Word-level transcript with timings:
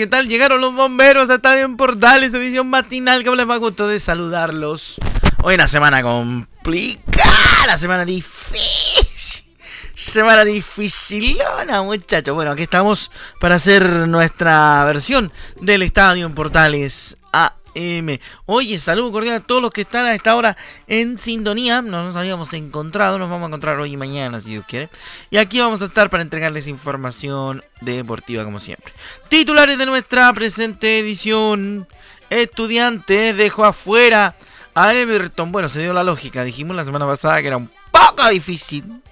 ¿Qué 0.00 0.06
tal? 0.06 0.28
Llegaron 0.28 0.62
los 0.62 0.74
bomberos 0.74 1.28
a 1.28 1.34
Estadio 1.34 1.66
en 1.66 1.76
Portales, 1.76 2.32
edición 2.32 2.70
matinal, 2.70 3.22
que 3.22 3.28
les 3.36 3.46
va 3.46 3.56
a 3.56 3.58
gusto 3.58 3.86
de 3.86 4.00
saludarlos. 4.00 4.96
Hoy 5.42 5.56
una 5.56 5.68
semana 5.68 6.00
complicada, 6.00 7.76
semana 7.76 8.06
difícil. 8.06 9.44
Semana 9.94 10.46
dificilona, 10.46 11.82
muchachos. 11.82 12.34
Bueno, 12.34 12.52
aquí 12.52 12.62
estamos 12.62 13.12
para 13.40 13.56
hacer 13.56 13.84
nuestra 14.08 14.82
versión 14.86 15.30
del 15.60 15.82
Estadio 15.82 16.24
en 16.24 16.34
Portales 16.34 17.18
Oye, 18.46 18.80
saludo 18.80 19.12
cordial 19.12 19.36
a 19.36 19.40
todos 19.40 19.62
los 19.62 19.70
que 19.70 19.82
están 19.82 20.06
a 20.06 20.14
esta 20.14 20.34
hora 20.34 20.56
en 20.86 21.18
sintonía. 21.18 21.82
No 21.82 22.04
nos 22.04 22.16
habíamos 22.16 22.52
encontrado, 22.52 23.18
nos 23.18 23.30
vamos 23.30 23.44
a 23.44 23.48
encontrar 23.48 23.78
hoy 23.78 23.92
y 23.92 23.96
mañana, 23.96 24.40
si 24.40 24.50
Dios 24.50 24.64
quiere. 24.66 24.88
Y 25.30 25.36
aquí 25.36 25.60
vamos 25.60 25.80
a 25.82 25.86
estar 25.86 26.10
para 26.10 26.22
entregarles 26.22 26.66
información 26.66 27.62
deportiva, 27.80 28.44
como 28.44 28.60
siempre. 28.60 28.92
Titulares 29.28 29.78
de 29.78 29.86
nuestra 29.86 30.32
presente 30.32 30.98
edición: 30.98 31.86
Estudiantes 32.28 33.36
dejó 33.36 33.64
afuera 33.64 34.36
a 34.74 34.94
Everton. 34.94 35.52
Bueno, 35.52 35.68
se 35.68 35.80
dio 35.80 35.92
la 35.92 36.04
lógica. 36.04 36.44
Dijimos 36.44 36.76
la 36.76 36.84
semana 36.84 37.06
pasada 37.06 37.40
que 37.40 37.48
era 37.48 37.56
un 37.56 37.70
poco 37.90 38.28
difícil. 38.30 39.02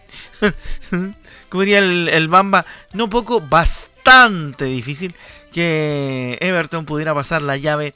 como 1.48 1.62
diría 1.62 1.78
el, 1.78 2.08
el 2.08 2.28
Bamba, 2.28 2.64
no 2.92 3.10
poco, 3.10 3.40
bastante 3.40 4.64
difícil 4.64 5.14
que 5.52 6.38
Everton 6.40 6.86
pudiera 6.86 7.14
pasar 7.14 7.42
la 7.42 7.56
llave 7.56 7.94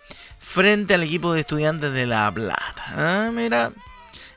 frente 0.53 0.93
al 0.93 1.03
equipo 1.03 1.33
de 1.33 1.41
estudiantes 1.41 1.93
de 1.95 2.05
La 2.05 2.31
Plata. 2.31 2.85
Ah, 2.95 3.31
mira, 3.33 3.73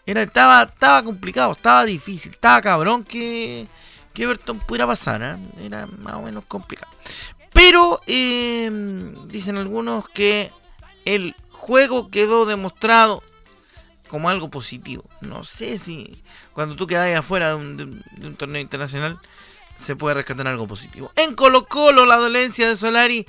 era, 0.05 0.21
estaba, 0.21 0.63
estaba 0.63 1.03
complicado, 1.03 1.51
estaba 1.51 1.83
difícil, 1.83 2.31
estaba 2.31 2.61
cabrón 2.61 3.03
que, 3.03 3.67
que 4.13 4.23
Everton 4.23 4.59
pudiera 4.59 4.87
pasar. 4.87 5.21
¿eh? 5.21 5.65
Era 5.65 5.87
más 5.87 6.13
o 6.15 6.21
menos 6.21 6.45
complicado. 6.45 6.89
Pero 7.51 7.99
em, 8.07 9.27
dicen 9.27 9.57
algunos 9.57 10.07
que 10.07 10.51
el 11.03 11.35
juego 11.49 12.09
quedó 12.09 12.45
demostrado 12.45 13.21
como 14.07 14.29
algo 14.29 14.49
positivo. 14.49 15.03
No 15.19 15.43
sé 15.43 15.79
si 15.79 16.23
cuando 16.53 16.77
tú 16.77 16.87
quedas 16.87 17.13
afuera 17.13 17.49
de 17.49 17.55
un, 17.55 18.03
de 18.15 18.27
un 18.27 18.35
torneo 18.37 18.61
internacional 18.61 19.19
se 19.77 19.97
puede 19.97 20.15
rescatar 20.15 20.47
algo 20.47 20.65
positivo. 20.65 21.11
En 21.17 21.35
Colo 21.35 21.65
Colo 21.65 22.05
la 22.05 22.15
dolencia 22.15 22.69
de 22.69 22.77
Solari 22.77 23.25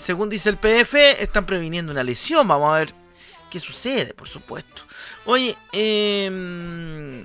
según 0.00 0.30
dice 0.30 0.48
el 0.48 0.56
PF, 0.56 1.22
están 1.22 1.44
previniendo 1.44 1.92
una 1.92 2.02
lesión. 2.02 2.48
Vamos 2.48 2.72
a 2.74 2.78
ver 2.78 2.94
qué 3.50 3.60
sucede, 3.60 4.14
por 4.14 4.28
supuesto. 4.28 4.82
Oye, 5.26 5.56
eh, 5.72 7.24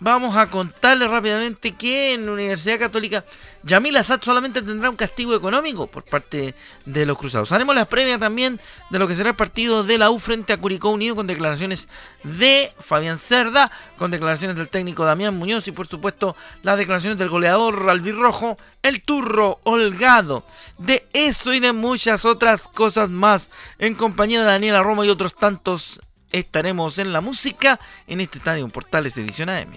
vamos 0.00 0.36
a 0.36 0.50
contarles 0.50 1.08
rápidamente 1.08 1.72
que 1.72 2.14
en 2.14 2.26
la 2.26 2.32
Universidad 2.32 2.78
Católica 2.78 3.24
Yamil 3.62 3.96
Assad 3.96 4.20
solamente 4.22 4.60
tendrá 4.60 4.90
un 4.90 4.96
castigo 4.96 5.34
económico 5.34 5.86
por 5.86 6.04
parte 6.04 6.54
de 6.84 7.06
los 7.06 7.16
cruzados. 7.16 7.52
Haremos 7.52 7.74
la 7.74 7.86
previa 7.86 8.18
también 8.18 8.60
de 8.90 8.98
lo 8.98 9.08
que 9.08 9.14
será 9.14 9.30
el 9.30 9.36
partido 9.36 9.84
de 9.84 9.96
la 9.96 10.10
U 10.10 10.18
frente 10.18 10.52
a 10.52 10.58
Curicó 10.58 10.90
Unido 10.90 11.16
con 11.16 11.26
declaraciones 11.26 11.88
de 12.22 12.72
Fabián 12.78 13.16
Cerda, 13.16 13.70
con 13.96 14.10
declaraciones 14.10 14.56
del 14.56 14.68
técnico 14.68 15.04
Damián 15.04 15.36
Muñoz 15.36 15.66
y 15.68 15.72
por 15.72 15.86
supuesto 15.86 16.36
las 16.62 16.76
declaraciones 16.76 17.18
del 17.18 17.30
goleador 17.30 17.88
albirrojo, 17.88 18.58
el 18.82 19.02
turro 19.02 19.60
holgado. 19.64 20.44
De 20.76 21.06
eso 21.12 21.52
y 21.54 21.60
de 21.60 21.72
muchas 21.72 22.24
otras 22.24 22.68
cosas 22.68 23.08
más 23.08 23.50
en 23.78 23.94
compañía 23.94 24.40
de 24.40 24.46
Daniela 24.46 24.82
Roma 24.82 25.06
y 25.06 25.10
otros 25.10 25.34
tantos 25.34 26.00
estaremos 26.38 26.98
en 26.98 27.12
la 27.12 27.20
música 27.20 27.78
en 28.08 28.20
este 28.20 28.38
estadio 28.38 28.68
Portales 28.68 29.16
Edición 29.16 29.48
AM. 29.48 29.72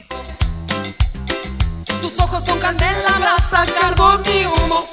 Tus 2.02 2.20
ojos 2.20 2.44
son 2.44 2.60
candela, 2.60 3.12
brasa, 3.20 3.66
carbón 3.80 4.24
y 4.26 4.46
humo. 4.46 4.84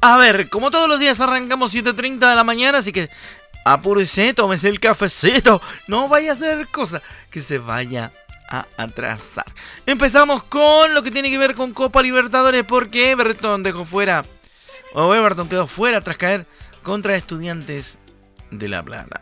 A 0.00 0.16
ver, 0.16 0.48
como 0.48 0.72
todos 0.72 0.88
los 0.88 0.98
días 0.98 1.20
arrancamos 1.20 1.72
7.30 1.72 2.28
de 2.30 2.34
la 2.34 2.42
mañana, 2.42 2.78
así 2.78 2.90
que 2.90 3.08
apúrese, 3.64 4.34
tómese 4.34 4.68
el 4.68 4.80
cafecito. 4.80 5.62
No 5.86 6.08
vaya 6.08 6.32
a 6.32 6.34
hacer 6.34 6.66
cosa 6.68 7.02
que 7.30 7.40
se 7.40 7.58
vaya 7.58 8.10
a 8.48 8.66
atrasar. 8.76 9.46
Empezamos 9.86 10.42
con 10.42 10.92
lo 10.92 11.04
que 11.04 11.12
tiene 11.12 11.30
que 11.30 11.38
ver 11.38 11.54
con 11.54 11.72
Copa 11.72 12.02
Libertadores 12.02 12.64
porque 12.64 13.12
Everton 13.12 13.62
dejó 13.62 13.84
fuera, 13.84 14.24
o 14.92 15.14
Everton 15.14 15.48
quedó 15.48 15.68
fuera 15.68 16.00
tras 16.00 16.16
caer 16.16 16.46
contra 16.82 17.16
Estudiantes 17.16 17.98
de 18.50 18.68
La 18.68 18.82
Plata. 18.82 19.20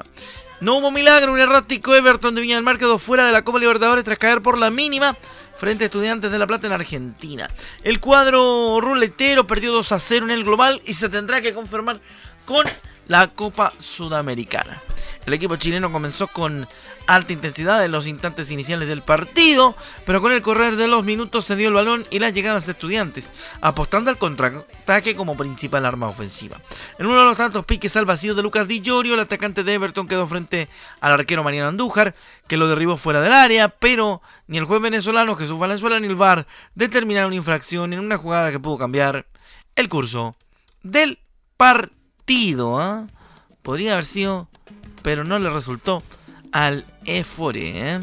No 0.61 0.77
hubo 0.77 0.91
milagro, 0.91 1.33
un 1.33 1.41
errático 1.41 1.95
Everton 1.95 2.35
de 2.35 2.43
Viña 2.43 2.57
del 2.57 2.65
Mar 2.65 2.79
quedó 2.79 2.99
fuera 2.99 3.25
de 3.25 3.33
la 3.33 3.43
Copa 3.43 3.59
Libertadores 3.59 4.05
tras 4.05 4.19
caer 4.19 4.43
por 4.43 4.59
la 4.59 4.71
mínima 4.71 5.17
frente 5.59 5.85
a 5.85 5.87
Estudiantes 5.87 6.31
de 6.31 6.39
La 6.39 6.47
Plata 6.47 6.67
en 6.67 6.73
Argentina. 6.73 7.49
El 7.83 8.01
cuadro 8.01 8.79
ruletero 8.81 9.47
perdió 9.47 9.73
2 9.73 9.93
a 9.93 10.01
0 10.01 10.27
en 10.27 10.33
el 10.33 10.45
global 10.45 10.83
y 10.85 10.95
se 10.95 11.09
tendrá 11.09 11.41
que 11.41 11.55
confirmar 11.55 12.01
con 12.45 12.67
la 13.09 13.29
Copa 13.29 13.73
Sudamericana. 13.79 14.83
El 15.27 15.35
equipo 15.35 15.57
chileno 15.57 15.93
comenzó 15.93 16.29
con 16.29 16.67
alta 17.11 17.33
intensidad 17.33 17.85
en 17.85 17.91
los 17.91 18.07
instantes 18.07 18.53
iniciales 18.53 18.89
del 18.89 19.03
partido, 19.03 19.75
pero 20.07 20.21
con 20.21 20.31
el 20.31 20.43
correr 20.43 20.77
de 20.77 20.87
los 20.87 21.05
minutos 21.05 21.45
se 21.45 21.57
dio 21.57 21.67
el 21.67 21.75
balón 21.75 22.07
y 22.09 22.21
las 22.21 22.33
llegadas 22.33 22.67
de 22.67 22.73
estudiantes, 22.73 23.31
apostando 23.61 24.11
al 24.11 24.19
contraataque 24.19 25.17
como 25.17 25.37
principal 25.37 25.85
arma 25.87 26.07
ofensiva. 26.07 26.61
En 27.01 27.07
uno 27.07 27.19
de 27.19 27.25
los 27.25 27.37
tantos 27.37 27.65
piques 27.65 27.97
al 27.97 28.05
vacío 28.05 28.37
de 28.37 28.43
Lucas 28.43 28.69
Di 28.69 28.81
Giorgio, 28.81 29.15
el 29.15 29.21
atacante 29.21 29.65
de 29.65 29.75
Everton 29.75 30.07
quedó 30.07 30.25
frente 30.29 30.69
al 31.01 31.11
arquero 31.11 31.43
Mariano 31.43 31.71
Andújar, 31.71 32.15
que 32.47 32.57
lo 32.57 32.69
derribó 32.69 32.97
fuera 32.97 33.21
del 33.21 33.33
área, 33.33 33.69
pero 33.71 34.23
ni 34.47 34.59
el 34.59 34.65
juez 34.65 34.81
venezolano 34.81 35.35
Jesús 35.35 35.59
Valenzuela 35.59 35.99
ni 35.99 36.07
el 36.07 36.15
VAR 36.15 36.47
determinaron 36.77 37.33
infracción 37.33 37.93
en 37.93 37.99
una 37.99 38.19
jugada 38.19 38.53
que 38.53 38.61
pudo 38.61 38.79
cambiar 38.79 39.27
el 39.75 39.89
curso 39.89 40.37
del 40.85 41.19
partido. 41.57 42.79
¿ah? 42.79 43.09
Podría 43.63 43.95
haber 43.95 44.05
sido, 44.05 44.49
pero 45.03 45.25
no 45.25 45.41
le 45.41 45.51
resultó 45.51 46.05
al 46.53 46.85
¿eh? 47.19 48.01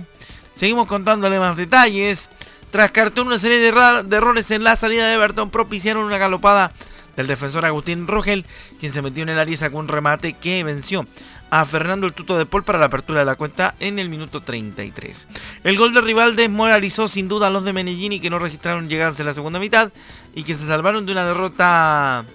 Seguimos 0.55 0.87
contándole 0.87 1.39
más 1.39 1.55
detalles. 1.55 2.29
Tras 2.71 2.91
cartón 2.91 3.27
una 3.27 3.39
serie 3.39 3.59
de, 3.59 3.69
errores 3.69 4.51
en 4.51 4.63
la 4.63 4.75
salida 4.75 5.07
de 5.07 5.13
Everton 5.13 5.49
propiciaron 5.49 6.03
una 6.03 6.17
galopada 6.17 6.73
del 7.15 7.27
defensor 7.27 7.65
Agustín 7.65 8.07
Rogel, 8.07 8.45
quien 8.79 8.91
se 8.91 9.01
metió 9.01 9.23
en 9.23 9.29
el 9.29 9.39
área 9.39 9.53
y 9.53 9.57
sacó 9.57 9.77
un 9.77 9.87
remate 9.87 10.33
que 10.33 10.63
venció 10.63 11.05
a 11.49 11.65
Fernando 11.65 12.05
el 12.05 12.13
Tuto 12.13 12.37
de 12.37 12.45
Paul 12.45 12.63
para 12.63 12.77
la 12.77 12.87
apertura 12.87 13.19
de 13.19 13.25
la 13.25 13.35
cuenta 13.35 13.75
en 13.79 13.99
el 13.99 14.09
minuto 14.09 14.41
33. 14.41 15.27
El 15.63 15.77
gol 15.77 15.93
de 15.93 16.01
rival 16.01 16.35
desmoralizó 16.35 17.07
sin 17.07 17.29
duda 17.29 17.47
a 17.47 17.49
los 17.49 17.63
de 17.63 17.73
Menellini 17.73 18.19
que 18.19 18.29
no 18.29 18.37
registraron 18.37 18.89
llegadas 18.89 19.19
en 19.19 19.25
la 19.27 19.33
segunda 19.33 19.59
mitad 19.59 19.91
y 20.35 20.43
que 20.43 20.55
se 20.55 20.67
salvaron 20.67 21.05
de 21.05 21.13
una 21.13 21.25
derrota 21.25 22.25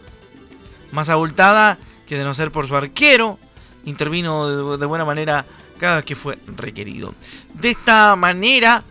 más 0.92 1.08
abultada 1.10 1.78
que 2.06 2.16
de 2.16 2.24
no 2.24 2.32
ser 2.34 2.50
por 2.50 2.66
su 2.66 2.74
arquero. 2.74 3.38
Intervino 3.84 4.76
de 4.78 4.86
buena 4.86 5.04
manera 5.04 5.44
cada 5.82 5.96
vez 5.96 6.05
que 6.05 6.14
fue 6.14 6.38
requerido. 6.46 7.12
De 7.55 7.70
esta 7.70 8.14
manera, 8.14 8.84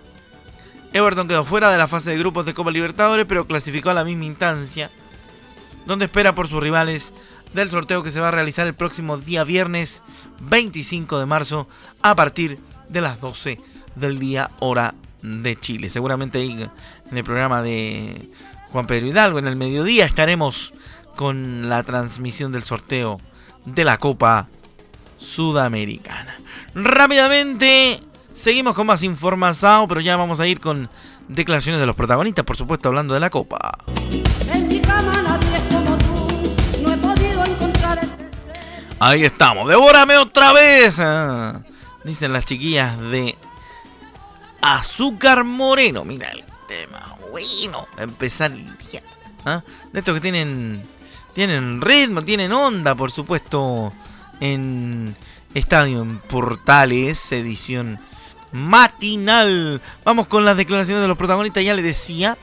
Everton 0.92 1.26
quedó 1.26 1.46
fuera 1.46 1.72
de 1.72 1.78
la 1.78 1.88
fase 1.88 2.10
de 2.10 2.18
grupos 2.18 2.46
de 2.46 2.54
Copa 2.54 2.70
Libertadores, 2.70 3.26
pero 3.26 3.48
clasificó 3.48 3.92
a 3.92 3.94
la 3.94 4.04
misma 4.04 4.26
instancia, 4.26 4.90
donde 5.86 6.04
espera 6.04 6.36
por 6.36 6.50
sus 6.50 6.62
rivales 6.62 7.14
del 7.54 7.70
sorteo 7.70 8.04
que 8.04 8.12
se 8.12 8.20
va 8.20 8.28
a 8.28 8.32
realizar 8.32 8.68
el 8.68 8.74
próximo 8.74 9.16
día 9.16 9.46
viernes 9.46 10.04
25 10.42 11.18
de 11.18 11.26
marzo 11.26 11.66
a 12.02 12.14
partir 12.14 12.60
de 12.90 13.00
las 13.00 13.22
12 13.22 13.58
del 13.96 14.20
día 14.20 14.52
hora 14.60 14.94
de 15.22 15.58
Chile. 15.58 15.88
Seguramente 15.88 16.44
en 16.44 16.70
el 17.14 17.24
programa 17.24 17.62
de 17.62 18.30
Juan 18.74 18.86
Pedro 18.86 19.08
Hidalgo 19.08 19.40
en 19.40 19.48
el 19.48 19.56
mediodía 19.56 20.06
estaremos 20.06 20.74
con 21.16 21.70
la 21.70 21.84
transmisión 21.84 22.52
del 22.52 22.64
sorteo 22.64 23.22
de 23.64 23.86
la 23.86 23.98
Copa 23.98 24.50
Sudamericana. 25.22 26.36
Rápidamente, 26.76 28.00
seguimos 28.34 28.76
con 28.76 28.88
más 28.88 29.04
información, 29.04 29.88
pero 29.88 30.02
ya 30.02 30.18
vamos 30.18 30.40
a 30.40 30.48
ir 30.48 30.60
con 30.60 30.90
declaraciones 31.28 31.80
de 31.80 31.86
los 31.86 31.96
protagonistas, 31.96 32.44
por 32.44 32.58
supuesto, 32.58 32.90
hablando 32.90 33.14
de 33.14 33.20
la 33.20 33.30
Copa. 33.30 33.78
En 34.52 34.68
mi 34.68 34.80
cama 34.82 35.22
nadie 35.22 35.56
es 35.56 35.62
como 35.76 35.98
tú, 35.98 36.82
no 36.84 36.94
he 36.94 36.98
podido 36.98 37.46
encontrar 37.46 38.00
este 38.00 38.26
Ahí 39.00 39.24
estamos, 39.24 39.68
devórame 39.68 40.18
otra 40.18 40.52
vez. 40.54 40.98
ah, 41.00 41.62
Dicen 42.04 42.34
las 42.34 42.46
chiquillas 42.46 43.00
de 43.00 43.38
Azúcar 44.62 45.44
Moreno. 45.44 46.04
Mira 46.04 46.30
el 46.32 46.44
tema, 46.68 47.16
bueno, 47.32 47.88
empezar 47.98 48.52
el 48.52 48.66
día. 48.78 49.02
¿ah? 49.46 49.62
De 49.94 50.00
estos 50.00 50.16
que 50.16 50.22
tienen, 50.22 50.84
tienen 51.34 51.80
ritmo, 51.82 52.22
tienen 52.24 52.52
onda, 52.52 52.96
por 52.96 53.12
supuesto, 53.12 53.94
en 54.42 55.16
Estadio 55.54 56.02
en 56.02 56.20
Portales, 56.20 57.32
edición 57.32 58.00
matinal. 58.52 59.82
Vamos 60.04 60.28
con 60.28 60.44
las 60.44 60.58
declaraciones 60.58 61.02
de 61.02 61.08
los 61.08 61.18
protagonistas, 61.18 61.64
ya 61.64 61.74
les 61.74 61.86
decía. 61.86 62.38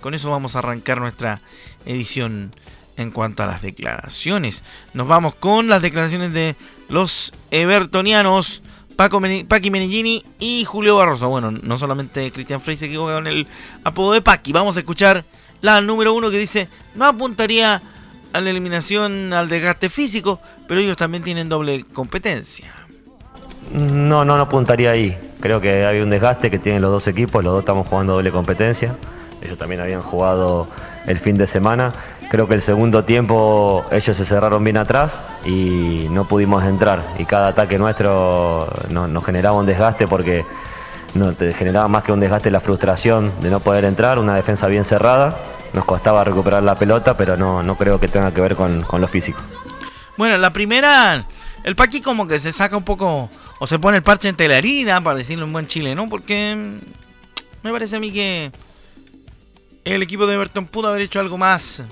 Con 0.00 0.12
eso 0.12 0.30
vamos 0.30 0.54
a 0.54 0.58
arrancar 0.58 1.00
nuestra 1.00 1.40
edición 1.86 2.50
en 2.98 3.10
cuanto 3.10 3.42
a 3.42 3.46
las 3.46 3.62
declaraciones. 3.62 4.62
Nos 4.92 5.08
vamos 5.08 5.34
con 5.34 5.68
las 5.68 5.80
declaraciones 5.80 6.32
de 6.34 6.56
los 6.88 7.32
evertonianos. 7.50 8.60
Paco 8.96 9.18
Meni- 9.18 9.44
Paqui 9.44 9.70
Menellini 9.70 10.24
y 10.38 10.64
Julio 10.64 10.96
Barroso. 10.96 11.28
Bueno, 11.28 11.50
no 11.50 11.78
solamente 11.78 12.30
Cristian 12.30 12.60
Frey 12.60 12.76
se 12.76 12.86
equivoca 12.86 13.14
con 13.14 13.26
el 13.26 13.46
apodo 13.82 14.12
de 14.12 14.20
Paqui. 14.22 14.52
Vamos 14.52 14.76
a 14.76 14.80
escuchar 14.80 15.24
la 15.62 15.80
número 15.80 16.12
uno 16.12 16.30
que 16.30 16.38
dice: 16.38 16.68
No 16.94 17.06
apuntaría 17.06 17.82
a 18.34 18.40
la 18.40 18.50
eliminación 18.50 19.32
al 19.32 19.48
desgaste 19.48 19.88
físico, 19.88 20.40
pero 20.68 20.80
ellos 20.80 20.96
también 20.96 21.22
tienen 21.22 21.48
doble 21.48 21.84
competencia. 21.94 22.66
No, 23.72 24.24
no, 24.24 24.36
no 24.36 24.42
apuntaría 24.42 24.90
ahí. 24.90 25.16
Creo 25.40 25.60
que 25.60 25.84
había 25.86 26.02
un 26.02 26.10
desgaste 26.10 26.50
que 26.50 26.58
tienen 26.58 26.82
los 26.82 26.90
dos 26.90 27.06
equipos, 27.08 27.42
los 27.42 27.52
dos 27.54 27.60
estamos 27.60 27.88
jugando 27.88 28.14
doble 28.14 28.30
competencia. 28.30 28.96
Ellos 29.40 29.58
también 29.58 29.80
habían 29.80 30.02
jugado 30.02 30.68
el 31.06 31.18
fin 31.18 31.36
de 31.38 31.46
semana. 31.46 31.92
Creo 32.30 32.48
que 32.48 32.54
el 32.54 32.62
segundo 32.62 33.04
tiempo 33.04 33.84
ellos 33.90 34.16
se 34.16 34.24
cerraron 34.24 34.64
bien 34.64 34.76
atrás 34.78 35.18
y 35.44 36.06
no 36.10 36.24
pudimos 36.26 36.64
entrar. 36.64 37.02
Y 37.18 37.24
cada 37.24 37.48
ataque 37.48 37.78
nuestro 37.78 38.68
no- 38.90 39.06
nos 39.06 39.24
generaba 39.24 39.56
un 39.58 39.66
desgaste 39.66 40.06
porque 40.08 40.44
no, 41.14 41.32
te 41.32 41.52
generaba 41.52 41.86
más 41.88 42.02
que 42.04 42.12
un 42.12 42.20
desgaste 42.20 42.50
la 42.50 42.60
frustración 42.60 43.30
de 43.40 43.50
no 43.50 43.60
poder 43.60 43.84
entrar, 43.84 44.18
una 44.18 44.34
defensa 44.34 44.66
bien 44.66 44.84
cerrada. 44.84 45.36
Nos 45.74 45.84
costaba 45.84 46.22
recuperar 46.22 46.62
la 46.62 46.76
pelota, 46.76 47.16
pero 47.16 47.36
no, 47.36 47.62
no 47.62 47.76
creo 47.76 47.98
que 47.98 48.08
tenga 48.08 48.32
que 48.32 48.40
ver 48.40 48.54
con, 48.54 48.82
con 48.82 49.00
lo 49.00 49.08
físico. 49.08 49.40
Bueno, 50.16 50.38
la 50.38 50.52
primera, 50.52 51.26
el 51.64 51.74
Paqui 51.74 52.00
como 52.00 52.28
que 52.28 52.38
se 52.38 52.52
saca 52.52 52.76
un 52.76 52.84
poco, 52.84 53.28
o 53.58 53.66
se 53.66 53.78
pone 53.80 53.96
el 53.96 54.02
parche 54.02 54.28
entre 54.28 54.46
la 54.46 54.58
herida, 54.58 55.00
para 55.00 55.18
decirlo 55.18 55.44
en 55.46 55.52
buen 55.52 55.66
chile, 55.66 55.94
¿no? 55.96 56.08
Porque 56.08 56.54
mm, 56.54 57.66
me 57.66 57.72
parece 57.72 57.96
a 57.96 58.00
mí 58.00 58.12
que 58.12 58.52
el 59.84 60.02
equipo 60.02 60.26
de 60.26 60.34
Everton 60.34 60.66
pudo 60.66 60.88
haber 60.88 61.02
hecho 61.02 61.18
algo 61.18 61.36
más, 61.36 61.82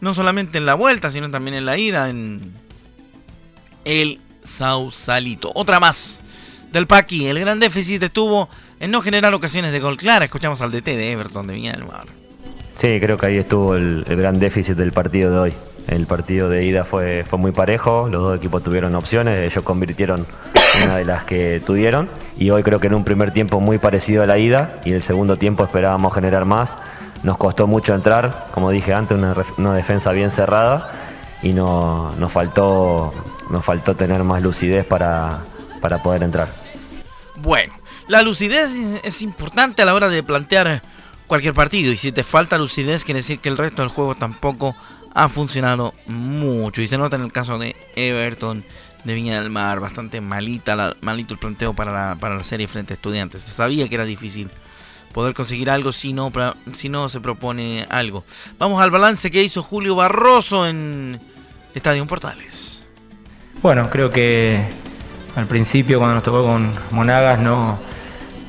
no 0.00 0.12
solamente 0.12 0.58
en 0.58 0.66
la 0.66 0.74
vuelta, 0.74 1.10
sino 1.10 1.30
también 1.30 1.56
en 1.56 1.64
la 1.64 1.78
ida, 1.78 2.10
en 2.10 2.52
el 3.86 4.20
Sausalito. 4.44 5.50
Otra 5.54 5.80
más 5.80 6.20
del 6.72 6.86
Paqui, 6.86 7.26
el 7.26 7.40
gran 7.40 7.58
déficit 7.58 8.02
estuvo 8.02 8.50
en 8.80 8.90
no 8.90 9.00
generar 9.00 9.32
ocasiones 9.32 9.72
de 9.72 9.80
gol 9.80 9.96
clara. 9.96 10.26
Escuchamos 10.26 10.60
al 10.60 10.70
DT 10.70 10.84
de 10.84 11.12
Everton 11.12 11.46
de 11.46 11.54
Viña 11.54 11.72
del. 11.72 11.86
Sí, 12.78 13.00
creo 13.00 13.16
que 13.16 13.26
ahí 13.26 13.38
estuvo 13.38 13.74
el, 13.74 14.04
gran 14.04 14.38
déficit 14.38 14.76
del 14.76 14.92
partido 14.92 15.30
de 15.30 15.38
hoy. 15.38 15.54
El 15.88 16.06
partido 16.06 16.48
de 16.48 16.64
ida 16.64 16.84
fue, 16.84 17.24
fue 17.24 17.38
muy 17.38 17.52
parejo, 17.52 18.08
los 18.10 18.22
dos 18.22 18.36
equipos 18.36 18.62
tuvieron 18.62 18.94
opciones, 18.96 19.50
ellos 19.50 19.64
convirtieron 19.64 20.26
una 20.84 20.96
de 20.96 21.04
las 21.04 21.24
que 21.24 21.62
tuvieron 21.64 22.08
y 22.36 22.50
hoy 22.50 22.64
creo 22.64 22.80
que 22.80 22.88
en 22.88 22.94
un 22.94 23.04
primer 23.04 23.32
tiempo 23.32 23.60
muy 23.60 23.78
parecido 23.78 24.24
a 24.24 24.26
la 24.26 24.36
ida 24.36 24.80
y 24.84 24.92
el 24.92 25.02
segundo 25.02 25.38
tiempo 25.38 25.64
esperábamos 25.64 26.12
generar 26.12 26.44
más. 26.44 26.76
Nos 27.22 27.38
costó 27.38 27.66
mucho 27.66 27.94
entrar, 27.94 28.48
como 28.52 28.70
dije 28.70 28.92
antes, 28.92 29.16
una, 29.16 29.34
una 29.56 29.74
defensa 29.74 30.12
bien 30.12 30.30
cerrada 30.30 30.90
y 31.42 31.52
no, 31.52 32.14
nos, 32.18 32.32
faltó, 32.32 33.14
nos 33.50 33.64
faltó 33.64 33.94
tener 33.94 34.22
más 34.24 34.42
lucidez 34.42 34.84
para, 34.84 35.38
para 35.80 36.02
poder 36.02 36.24
entrar. 36.24 36.48
Bueno, 37.36 37.72
la 38.08 38.22
lucidez 38.22 38.70
es 39.02 39.22
importante 39.22 39.82
a 39.82 39.84
la 39.84 39.94
hora 39.94 40.08
de 40.08 40.22
plantear 40.22 40.82
cualquier 41.26 41.54
partido. 41.54 41.92
Y 41.92 41.96
si 41.96 42.12
te 42.12 42.24
falta 42.24 42.58
lucidez, 42.58 43.04
quiere 43.04 43.20
decir 43.20 43.38
que 43.38 43.48
el 43.48 43.58
resto 43.58 43.82
del 43.82 43.90
juego 43.90 44.14
tampoco 44.14 44.76
ha 45.14 45.28
funcionado 45.28 45.94
mucho. 46.06 46.82
Y 46.82 46.88
se 46.88 46.98
nota 46.98 47.16
en 47.16 47.22
el 47.22 47.32
caso 47.32 47.58
de 47.58 47.74
Everton 47.94 48.64
de 49.04 49.14
Viña 49.14 49.40
del 49.40 49.50
Mar. 49.50 49.80
Bastante 49.80 50.20
malita 50.20 50.94
malito 51.00 51.34
el 51.34 51.40
planteo 51.40 51.72
para 51.72 51.92
la, 51.92 52.16
para 52.16 52.36
la 52.36 52.44
serie 52.44 52.68
frente 52.68 52.92
a 52.92 52.96
estudiantes. 52.96 53.42
Se 53.42 53.50
sabía 53.50 53.88
que 53.88 53.94
era 53.94 54.04
difícil 54.04 54.50
poder 55.12 55.32
conseguir 55.34 55.70
algo 55.70 55.92
si 55.92 56.12
no, 56.12 56.30
si 56.74 56.90
no 56.90 57.08
se 57.08 57.20
propone 57.20 57.86
algo. 57.88 58.22
Vamos 58.58 58.82
al 58.82 58.90
balance 58.90 59.30
que 59.30 59.42
hizo 59.42 59.62
Julio 59.62 59.94
Barroso 59.94 60.66
en 60.66 61.18
Estadio 61.74 62.04
Portales. 62.06 62.82
Bueno, 63.62 63.88
creo 63.88 64.10
que 64.10 64.62
al 65.34 65.46
principio 65.46 65.98
cuando 65.98 66.16
nos 66.16 66.24
tocó 66.24 66.42
con 66.42 66.70
Monagas 66.90 67.38
no, 67.38 67.78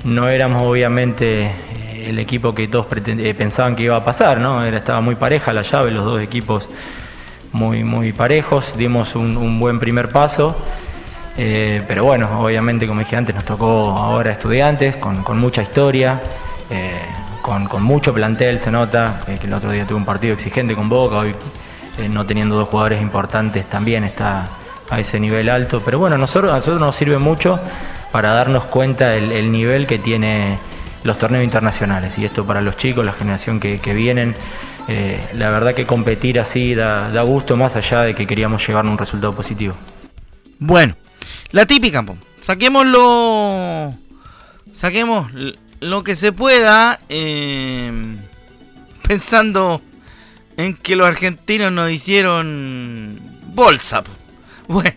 no 0.03 0.27
éramos 0.27 0.63
obviamente 0.63 1.55
el 2.07 2.19
equipo 2.19 2.55
que 2.55 2.67
todos 2.67 2.87
eh, 3.05 3.33
pensaban 3.37 3.75
que 3.75 3.83
iba 3.83 3.97
a 3.97 4.03
pasar, 4.03 4.39
¿no? 4.39 4.63
Era, 4.63 4.77
estaba 4.77 5.01
muy 5.01 5.15
pareja 5.15 5.53
la 5.53 5.61
llave, 5.61 5.91
los 5.91 6.05
dos 6.05 6.21
equipos 6.21 6.67
muy, 7.51 7.83
muy 7.83 8.13
parejos, 8.13 8.73
dimos 8.77 9.15
un, 9.15 9.59
buen 9.59 9.79
primer 9.79 10.09
paso. 10.11 10.55
eh, 11.37 11.83
pero 11.87 12.05
bueno, 12.05 12.41
obviamente, 12.41 12.87
como 12.87 12.99
dije 12.99 13.15
antes, 13.15 13.35
nos 13.35 13.45
tocó 13.45 13.91
ahora 13.97 14.31
estudiantes 14.31 14.95
con, 14.95 15.37
mucha 15.37 15.61
historia, 15.61 16.21
eh, 16.69 16.99
con, 17.41 17.83
mucho 17.83 18.13
plantel, 18.13 18.59
se 18.59 18.71
nota, 18.71 19.21
que 19.25 19.45
el 19.45 19.53
otro 19.53 19.71
día 19.71 19.85
tuvo 19.85 19.97
un 19.97 20.05
partido 20.05 20.33
exigente 20.33 20.75
con 20.75 20.89
Boca, 20.89 21.17
hoy 21.17 21.35
no 22.09 22.25
teniendo 22.27 22.55
dos 22.55 22.69
jugadores 22.69 23.01
importantes 23.01 23.65
también 23.65 24.03
está 24.03 24.49
a 24.89 24.99
ese 24.99 25.19
nivel 25.19 25.49
alto. 25.49 25.81
Pero 25.83 25.99
bueno, 25.99 26.17
nosotros, 26.17 26.51
a 26.51 26.57
nosotros 26.57 26.79
nos 26.79 26.95
sirve 26.95 27.17
mucho 27.17 27.59
para 28.11 28.33
darnos 28.33 28.65
cuenta 28.65 29.15
el 29.15 29.51
nivel 29.51 29.87
que 29.87 29.97
tiene 29.97 30.57
los 31.07 31.17
torneos 31.17 31.43
internacionales. 31.43 32.17
Y 32.19 32.25
esto 32.25 32.45
para 32.45 32.61
los 32.61 32.77
chicos, 32.77 33.03
la 33.05 33.13
generación 33.13 33.59
que, 33.59 33.79
que 33.79 33.93
vienen, 33.93 34.35
eh, 34.87 35.19
la 35.33 35.49
verdad 35.49 35.73
que 35.73 35.87
competir 35.87 36.39
así 36.39 36.75
da, 36.75 37.09
da 37.09 37.23
gusto 37.23 37.55
más 37.55 37.75
allá 37.75 38.01
de 38.01 38.13
que 38.13 38.27
queríamos 38.27 38.67
llevar 38.67 38.85
un 38.85 38.97
resultado 38.97 39.33
positivo. 39.33 39.73
Bueno, 40.59 40.95
la 41.51 41.65
típica, 41.65 42.05
saquemos 42.41 42.85
lo. 42.85 43.93
Saquemos 44.73 45.31
lo 45.79 46.03
que 46.03 46.15
se 46.15 46.31
pueda. 46.31 46.99
eh, 47.09 47.91
pensando 49.07 49.81
en 50.57 50.75
que 50.75 50.97
los 50.97 51.07
argentinos 51.07 51.71
nos 51.71 51.89
hicieron 51.89 53.17
bolsa. 53.53 54.03
Bueno, 54.67 54.91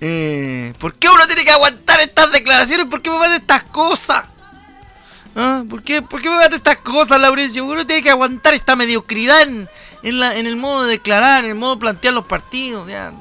eh, 0.00 0.72
¿por 0.78 0.94
qué 0.94 1.08
uno 1.08 1.26
tiene 1.26 1.44
que 1.44 1.50
aguantar 1.50 1.98
estas 1.98 2.30
declaraciones? 2.30 2.86
¿Por 2.86 3.02
qué 3.02 3.10
me 3.10 3.18
manda 3.18 3.36
estas 3.36 3.64
cosas? 3.64 4.26
¿Ah? 5.36 5.64
¿Por, 5.68 5.82
qué, 5.82 6.00
¿Por 6.02 6.20
qué 6.22 6.28
me 6.30 6.36
manda 6.36 6.56
estas 6.56 6.76
cosas, 6.78 7.20
Laurencio? 7.20 7.64
Uno 7.64 7.84
tiene 7.86 8.02
que 8.02 8.10
aguantar 8.10 8.54
esta 8.54 8.76
mediocridad 8.76 9.42
en, 9.42 9.68
la- 10.20 10.36
en 10.36 10.46
el 10.46 10.56
modo 10.56 10.84
de 10.84 10.92
declarar, 10.92 11.44
en 11.44 11.50
el 11.50 11.56
modo 11.56 11.74
de 11.74 11.80
plantear 11.80 12.14
los 12.14 12.26
partidos. 12.26 12.88
Ya. 12.88 13.12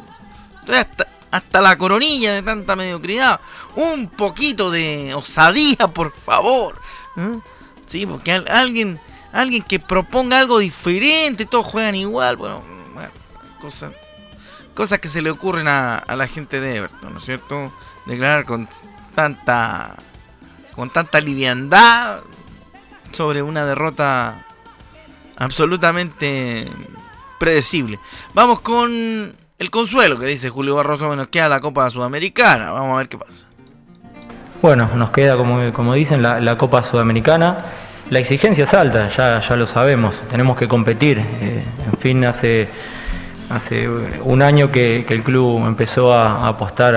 Hasta, 0.72 1.08
hasta 1.32 1.62
la 1.62 1.76
coronilla 1.78 2.34
de 2.34 2.42
tanta 2.44 2.76
mediocridad. 2.76 3.40
Un 3.76 4.08
poquito 4.10 4.70
de 4.70 5.14
osadía, 5.16 5.88
por 5.94 6.14
favor. 6.14 6.80
¿Eh? 7.18 7.40
Sí, 7.88 8.06
porque 8.06 8.32
al- 8.34 8.48
alguien, 8.48 9.00
alguien 9.32 9.64
que 9.64 9.80
proponga 9.80 10.38
algo 10.40 10.60
diferente, 10.60 11.46
todos 11.48 11.66
juegan 11.66 11.96
igual. 11.96 12.36
Bueno, 12.38 12.64
bueno, 12.94 13.10
cosas, 13.60 13.92
cosas 14.76 15.00
que 15.00 15.08
se 15.08 15.22
le 15.24 15.32
ocurren 15.32 15.68
a, 15.68 15.98
a 15.98 16.16
la 16.16 16.28
gente 16.28 16.60
de 16.62 16.78
Everton, 16.78 17.14
¿no 17.14 17.20
es 17.20 17.26
cierto? 17.26 17.74
Declarar 18.06 18.46
con 18.46 18.68
tanta, 19.16 19.96
con 20.76 20.90
tanta 20.90 21.20
liviandad 21.22 22.20
sobre 23.12 23.42
una 23.42 23.66
derrota 23.66 24.46
absolutamente 25.38 26.68
predecible. 27.40 28.00
Vamos 28.34 28.62
con 28.62 29.36
el 29.60 29.70
consuelo 29.70 30.18
que 30.20 30.26
dice 30.26 30.50
Julio 30.50 30.76
Barroso 30.76 31.10
que 31.10 31.16
nos 31.16 31.28
queda 31.28 31.50
la 31.50 31.60
Copa 31.60 31.90
Sudamericana. 31.90 32.72
Vamos 32.72 32.96
a 32.96 32.98
ver 32.98 33.10
qué 33.10 33.18
pasa. 33.18 33.46
Bueno, 34.62 34.90
nos 34.96 35.12
queda, 35.12 35.36
como, 35.36 35.74
como 35.74 35.94
dicen, 35.94 36.22
la, 36.22 36.58
Copa 36.58 36.84
Sudamericana. 36.84 37.66
La 38.10 38.20
exigencia 38.20 38.64
es 38.64 38.74
alta, 38.74 39.10
ya, 39.16 39.40
ya 39.40 39.56
lo 39.56 39.66
sabemos, 39.66 40.16
tenemos 40.30 40.58
que 40.58 40.68
competir. 40.68 41.20
Eh, 41.20 41.64
en 41.86 42.00
fin, 42.00 42.24
hace, 42.26 42.70
hace 43.54 43.88
un 43.88 44.42
año 44.42 44.72
que, 44.72 45.06
el 45.08 45.22
club 45.24 45.66
empezó 45.68 46.14
a, 46.14 46.48
apostar, 46.48 46.96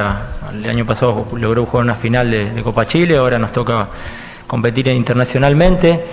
el 0.53 0.69
año 0.69 0.87
pasado 0.87 1.27
logró 1.37 1.67
jugar 1.67 1.85
una 1.85 1.95
final 1.95 2.31
de, 2.31 2.63
Copa 2.63 2.87
Chile, 2.87 3.17
ahora 3.17 3.39
nos 3.39 3.53
toca 3.53 3.89
competir 4.47 4.89
internacionalmente. 4.89 6.05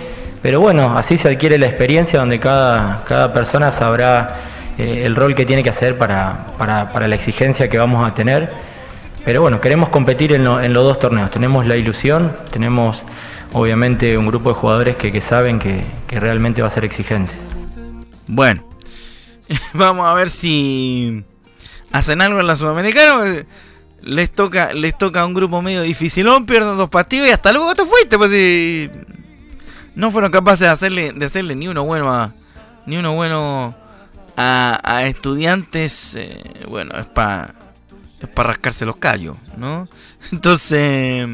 Pero 0.42 0.60
bueno, 0.60 0.96
así 0.98 1.16
se 1.16 1.28
adquiere 1.28 1.56
la 1.56 1.66
experiencia 1.66 2.20
donde 2.20 2.38
cada, 2.38 3.02
cada 3.08 3.32
persona 3.32 3.72
sabrá 3.72 4.36
eh, 4.76 5.02
el 5.06 5.16
rol 5.16 5.34
que 5.34 5.46
tiene 5.46 5.62
que 5.62 5.70
hacer 5.70 5.96
para, 5.96 6.48
para- 6.58 6.88
para 6.88 7.08
la 7.08 7.14
exigencia 7.14 7.68
que 7.70 7.78
vamos 7.78 8.06
a 8.06 8.12
tener. 8.14 8.50
Pero 9.24 9.40
bueno, 9.40 9.58
queremos 9.60 9.88
competir 9.88 10.32
en, 10.34 10.44
lo- 10.44 10.60
en 10.60 10.74
los 10.74 10.84
dos 10.84 10.98
torneos. 10.98 11.30
Tenemos 11.30 11.64
la 11.64 11.76
ilusión, 11.76 12.36
tenemos 12.52 13.02
obviamente 13.54 14.18
un 14.18 14.26
grupo 14.26 14.50
de 14.50 14.54
jugadores 14.56 14.96
que, 14.96 15.10
que 15.10 15.22
saben 15.22 15.58
que, 15.58 15.80
que 16.06 16.20
realmente 16.20 16.60
va 16.60 16.68
a 16.68 16.70
ser 16.70 16.84
exigente. 16.84 17.32
Bueno, 18.26 18.62
vamos 19.74 20.06
a 20.06 20.14
ver 20.14 20.28
si 20.28 21.24
hacen 21.92 22.22
algo 22.22 22.40
en 22.40 22.46
la 22.46 22.56
Sudamericana. 22.56 23.44
Les 24.00 24.30
toca, 24.30 24.74
les 24.74 24.96
toca 24.98 25.24
un 25.24 25.32
grupo 25.32 25.62
medio 25.62 25.80
dificilón, 25.80 26.44
pierden 26.44 26.76
dos 26.76 26.90
partidos 26.90 27.28
y 27.28 27.32
hasta 27.32 27.52
luego 27.52 27.74
te 27.74 27.86
fuiste, 27.86 28.18
pues 28.18 28.30
si 28.30 28.90
no 29.94 30.10
fueron 30.10 30.30
capaces 30.30 30.60
de 30.60 30.68
hacerle, 30.68 31.12
de 31.12 31.24
hacerle 31.24 31.56
ni 31.56 31.68
uno 31.68 31.84
bueno 31.84 32.12
a, 32.12 32.32
ni 32.84 32.98
uno 32.98 33.14
bueno 33.14 33.74
a, 34.36 35.04
estudiantes, 35.06 36.16
eh, 36.16 36.42
bueno, 36.68 36.94
es 36.98 37.06
para 37.06 37.54
es 38.20 38.28
para 38.28 38.48
rascarse 38.50 38.84
los 38.84 38.96
callos, 38.96 39.36
¿no? 39.56 39.88
Entonces, 40.32 41.28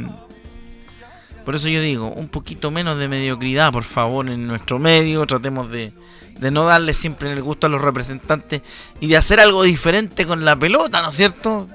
por 1.45 1.55
eso 1.55 1.69
yo 1.69 1.81
digo, 1.81 2.09
un 2.09 2.29
poquito 2.29 2.71
menos 2.71 2.99
de 2.99 3.09
mediocridad, 3.09 3.73
por 3.73 3.85
favor, 3.85 4.29
en 4.29 4.47
nuestro 4.47 4.79
medio, 4.79 5.27
tratemos 5.27 5.71
de, 5.71 5.93
no 6.41 6.65
darle 6.65 6.95
siempre 6.95 7.33
el 7.33 7.43
gusto 7.43 7.67
a 7.67 7.71
los 7.71 7.81
representantes 7.81 8.63
y 9.01 9.09
de 9.09 9.17
hacer 9.17 9.41
algo 9.41 9.63
diferente 9.63 10.27
con 10.27 10.45
la 10.45 10.57
pelota, 10.57 11.03
¿no 11.03 11.11
es 11.11 11.17
cierto? 11.17 11.69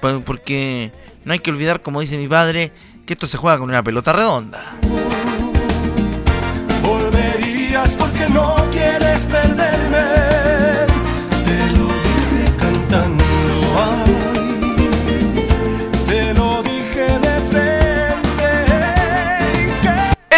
Porque 0.00 0.92
no 1.24 1.32
hay 1.32 1.40
que 1.40 1.50
olvidar, 1.50 1.82
como 1.82 2.00
dice 2.00 2.16
mi 2.16 2.28
padre, 2.28 2.72
que 3.06 3.14
esto 3.14 3.26
se 3.26 3.36
juega 3.36 3.58
con 3.58 3.68
una 3.68 3.82
pelota 3.82 4.12
redonda. 4.12 4.74
Volverías 6.82 7.90
porque 7.98 8.28
no 8.28 8.55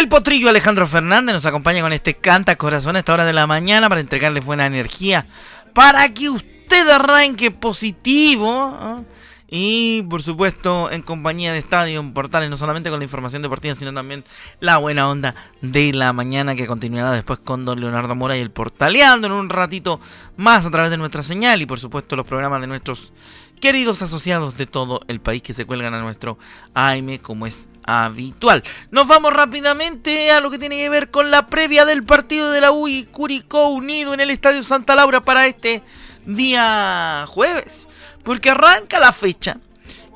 Potrillo 0.09 0.49
Alejandro 0.49 0.87
Fernández 0.87 1.33
nos 1.33 1.45
acompaña 1.45 1.81
con 1.81 1.93
este 1.93 2.15
canta 2.15 2.55
corazón 2.55 2.95
a 2.95 2.99
esta 2.99 3.13
hora 3.13 3.25
de 3.25 3.33
la 3.33 3.45
mañana 3.45 3.87
para 3.89 4.01
entregarle 4.01 4.39
buena 4.39 4.65
energía 4.65 5.27
para 5.73 6.11
que 6.11 6.29
usted 6.29 6.89
arranque 6.89 7.51
positivo. 7.51 8.49
¿ah? 8.51 9.03
Y 9.51 10.01
por 10.03 10.23
supuesto 10.23 10.89
en 10.91 11.03
compañía 11.03 11.53
de 11.53 11.59
Estadio 11.59 12.03
Portales, 12.11 12.49
no 12.49 12.57
solamente 12.57 12.89
con 12.89 12.99
la 12.99 13.05
información 13.05 13.43
deportiva, 13.43 13.75
sino 13.75 13.93
también 13.93 14.23
la 14.59 14.77
buena 14.77 15.09
onda 15.09 15.35
de 15.61 15.93
la 15.93 16.11
mañana 16.11 16.55
que 16.55 16.65
continuará 16.65 17.11
después 17.11 17.37
con 17.39 17.63
don 17.65 17.79
Leonardo 17.79 18.15
Mora 18.15 18.35
y 18.35 18.41
el 18.41 18.49
Portaleando 18.49 19.27
en 19.27 19.33
un 19.33 19.49
ratito 19.49 19.99
más 20.37 20.65
a 20.65 20.71
través 20.71 20.89
de 20.89 20.97
nuestra 20.97 21.21
señal 21.21 21.61
y 21.61 21.67
por 21.67 21.79
supuesto 21.79 22.15
los 22.15 22.25
programas 22.25 22.61
de 22.61 22.67
nuestros 22.67 23.13
queridos 23.61 24.01
asociados 24.01 24.57
de 24.57 24.65
todo 24.65 25.01
el 25.07 25.19
país 25.19 25.43
que 25.43 25.53
se 25.53 25.65
cuelgan 25.65 25.93
a 25.93 26.01
nuestro 26.01 26.37
AM 26.73 27.17
como 27.17 27.45
es 27.45 27.69
habitual. 27.89 28.63
Nos 28.91 29.07
vamos 29.07 29.33
rápidamente 29.33 30.31
a 30.31 30.39
lo 30.39 30.51
que 30.51 30.59
tiene 30.59 30.77
que 30.77 30.89
ver 30.89 31.09
con 31.09 31.31
la 31.31 31.47
previa 31.47 31.85
del 31.85 32.03
partido 32.03 32.51
de 32.51 32.61
la 32.61 32.71
UI 32.71 33.05
Curicó 33.05 33.69
Unido 33.69 34.13
en 34.13 34.19
el 34.19 34.29
Estadio 34.29 34.63
Santa 34.63 34.95
Laura 34.95 35.21
para 35.21 35.47
este 35.47 35.81
día 36.25 37.25
jueves. 37.27 37.87
Porque 38.23 38.51
arranca 38.51 38.99
la 38.99 39.11
fecha. 39.11 39.57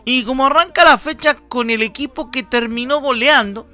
Y 0.05 0.23
como 0.23 0.45
arranca 0.45 0.83
la 0.83 0.97
fecha 0.97 1.35
con 1.35 1.69
el 1.69 1.81
equipo 1.81 2.29
que 2.29 2.43
terminó 2.43 2.99
goleando, 2.99 3.67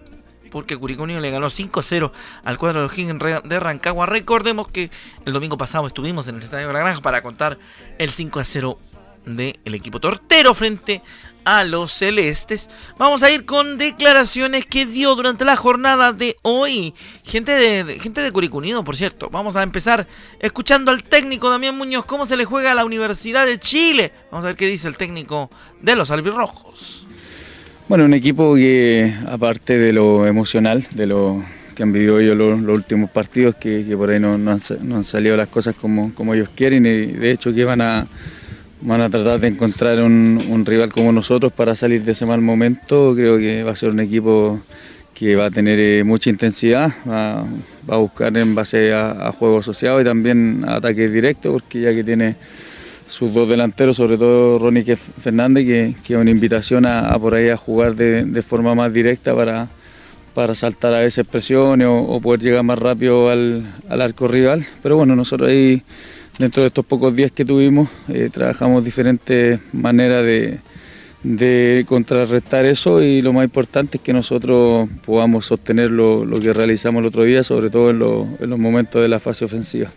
porque 0.50 0.78
Curicó 0.78 1.06
le 1.06 1.32
ganó 1.32 1.48
5-0 1.48 2.12
al 2.44 2.58
cuadro 2.58 2.82
de 2.82 2.88
O'Higgins 2.88 3.22
de 3.44 3.60
Rancagua. 3.60 4.06
Recordemos 4.06 4.68
que 4.68 4.90
el 5.26 5.34
domingo 5.34 5.58
pasado 5.58 5.88
estuvimos 5.88 6.28
en 6.28 6.36
el 6.36 6.44
Estadio 6.44 6.68
de 6.68 6.74
la 6.74 6.80
Granja 6.80 7.02
para 7.02 7.22
contar 7.22 7.58
el 7.98 8.12
5-0 8.12 8.78
del 9.26 9.56
equipo 9.74 10.00
tortero 10.00 10.54
frente 10.54 11.02
a 11.46 11.64
los 11.64 11.92
celestes. 11.94 12.70
Vamos 12.98 13.24
a 13.24 13.32
ir 13.32 13.46
con 13.46 13.78
declaraciones 13.78 14.66
que 14.66 14.86
dio 14.86 15.16
durante 15.16 15.46
la 15.46 15.56
jornada 15.56 16.14
de 16.14 16.36
hoy. 16.42 16.94
Gente 17.24 17.52
de, 17.54 18.00
gente 18.00 18.22
de 18.22 18.32
Curicunido, 18.32 18.84
por 18.84 18.96
cierto. 18.96 19.30
Vamos 19.32 19.56
a 19.56 19.64
empezar 19.64 20.08
escuchando 20.40 20.92
al 20.92 21.04
técnico 21.04 21.50
Damián 21.50 21.78
Muñoz 21.78 22.06
cómo 22.06 22.26
se 22.26 22.38
le 22.38 22.46
juega 22.46 22.72
a 22.72 22.76
la 22.76 22.86
Universidad 22.86 23.46
de 23.46 23.58
Chile. 23.58 24.12
Vamos 24.32 24.46
a 24.46 24.50
ver 24.50 24.56
qué 24.58 24.68
dice 24.68 24.88
el 24.88 24.98
técnico 24.98 25.50
de 25.82 25.96
los 25.96 26.12
albirrojos. 26.12 27.08
Bueno, 27.88 28.06
un 28.06 28.14
equipo 28.14 28.54
que 28.54 29.16
aparte 29.28 29.78
de 29.78 29.94
lo 29.94 30.28
emocional, 30.28 30.86
de 30.92 31.08
lo 31.08 31.44
que 31.74 31.82
han 31.82 31.92
vivido 31.92 32.20
ellos 32.20 32.38
los, 32.38 32.62
últimos 32.62 33.10
partidos, 33.10 33.56
que, 33.56 33.84
por 33.98 34.12
ahí 34.12 34.20
no, 34.20 34.34
han, 34.34 35.04
salido 35.04 35.36
las 35.36 35.48
cosas 35.48 35.76
como, 35.76 36.14
como 36.14 36.36
ellos 36.36 36.50
quieren 36.54 36.86
y 36.86 37.08
de 37.08 37.32
hecho 37.32 37.52
que 37.52 37.64
van 37.64 37.82
a 37.82 38.06
van 38.82 39.02
a 39.02 39.10
tratar 39.10 39.40
de 39.40 39.48
encontrar 39.48 40.02
un, 40.02 40.64
rival 40.66 40.92
como 40.92 41.12
nosotros 41.12 41.52
para 41.52 41.76
salir 41.76 42.04
de 42.04 42.14
ese 42.14 42.26
mal 42.26 42.42
momento. 42.42 43.14
Creo 43.16 43.38
que 43.38 43.64
va 43.64 43.72
a 43.72 43.76
ser 43.76 43.90
un 43.90 44.00
equipo 44.00 44.60
que 45.14 45.36
va 45.36 45.48
a 45.48 45.52
tener 45.52 45.78
eh, 45.80 46.04
mucha 46.06 46.30
intensidad, 46.30 46.94
va, 47.08 47.44
a 47.88 47.98
buscar 47.98 48.36
en 48.38 48.56
base 48.56 48.94
a, 48.94 49.34
juego 49.38 49.60
asociado 49.60 50.00
y 50.00 50.06
también 50.06 50.64
a 50.66 50.76
ataques 50.76 51.12
directos, 51.12 51.52
porque 51.52 51.82
ya 51.82 51.94
que 51.94 52.06
tiene 52.06 52.36
sus 53.08 53.34
dos 53.34 53.50
delanteros, 53.50 53.98
sobre 53.98 54.18
todo 54.18 54.60
Ronnie 54.60 54.86
Fernández, 54.96 55.66
que, 55.66 55.96
que, 56.06 56.14
es 56.14 56.20
una 56.20 56.32
invitación 56.32 56.86
a, 56.86 57.18
por 57.20 57.34
ahí 57.34 57.50
a 57.50 57.58
jugar 57.58 57.96
de, 57.96 58.42
forma 58.42 58.76
más 58.76 58.94
directa 58.94 59.36
para, 59.36 59.68
para 60.34 60.56
saltar 60.56 60.94
a 60.94 61.00
veces 61.00 61.28
presiones 61.28 61.88
o, 61.90 62.22
poder 62.22 62.40
llegar 62.40 62.64
más 62.64 62.80
rápido 62.80 63.30
al, 63.30 63.66
al 63.90 64.02
arco 64.02 64.28
rival. 64.30 64.66
Pero 64.82 64.96
bueno, 64.96 65.18
nosotros 65.18 65.50
ahí 65.50 65.84
dentro 66.40 66.64
de 66.64 66.70
estos 66.70 66.86
pocos 66.86 67.16
días 67.16 67.32
que 67.32 67.46
tuvimos, 67.46 67.90
eh, 68.08 68.30
trabajamos 68.32 68.84
diferentes 68.84 69.60
maneras 69.74 70.26
de, 70.26 70.60
contrarrestar 71.86 72.66
eso 72.66 73.02
y 73.04 73.22
lo 73.22 73.34
más 73.34 73.44
importante 73.44 73.98
es 73.98 74.04
que 74.04 74.14
nosotros 74.14 74.88
podamos 75.06 75.46
sostener 75.46 75.92
lo, 75.92 76.26
que 76.40 76.54
realizamos 76.54 77.02
el 77.02 77.08
otro 77.08 77.24
día, 77.24 77.44
sobre 77.44 77.70
todo 77.70 77.90
en 77.90 78.00
los 78.50 78.60
momentos 78.60 79.02
de 79.02 79.10
la 79.10 79.20
fase 79.20 79.44
ofensiva. 79.44 79.92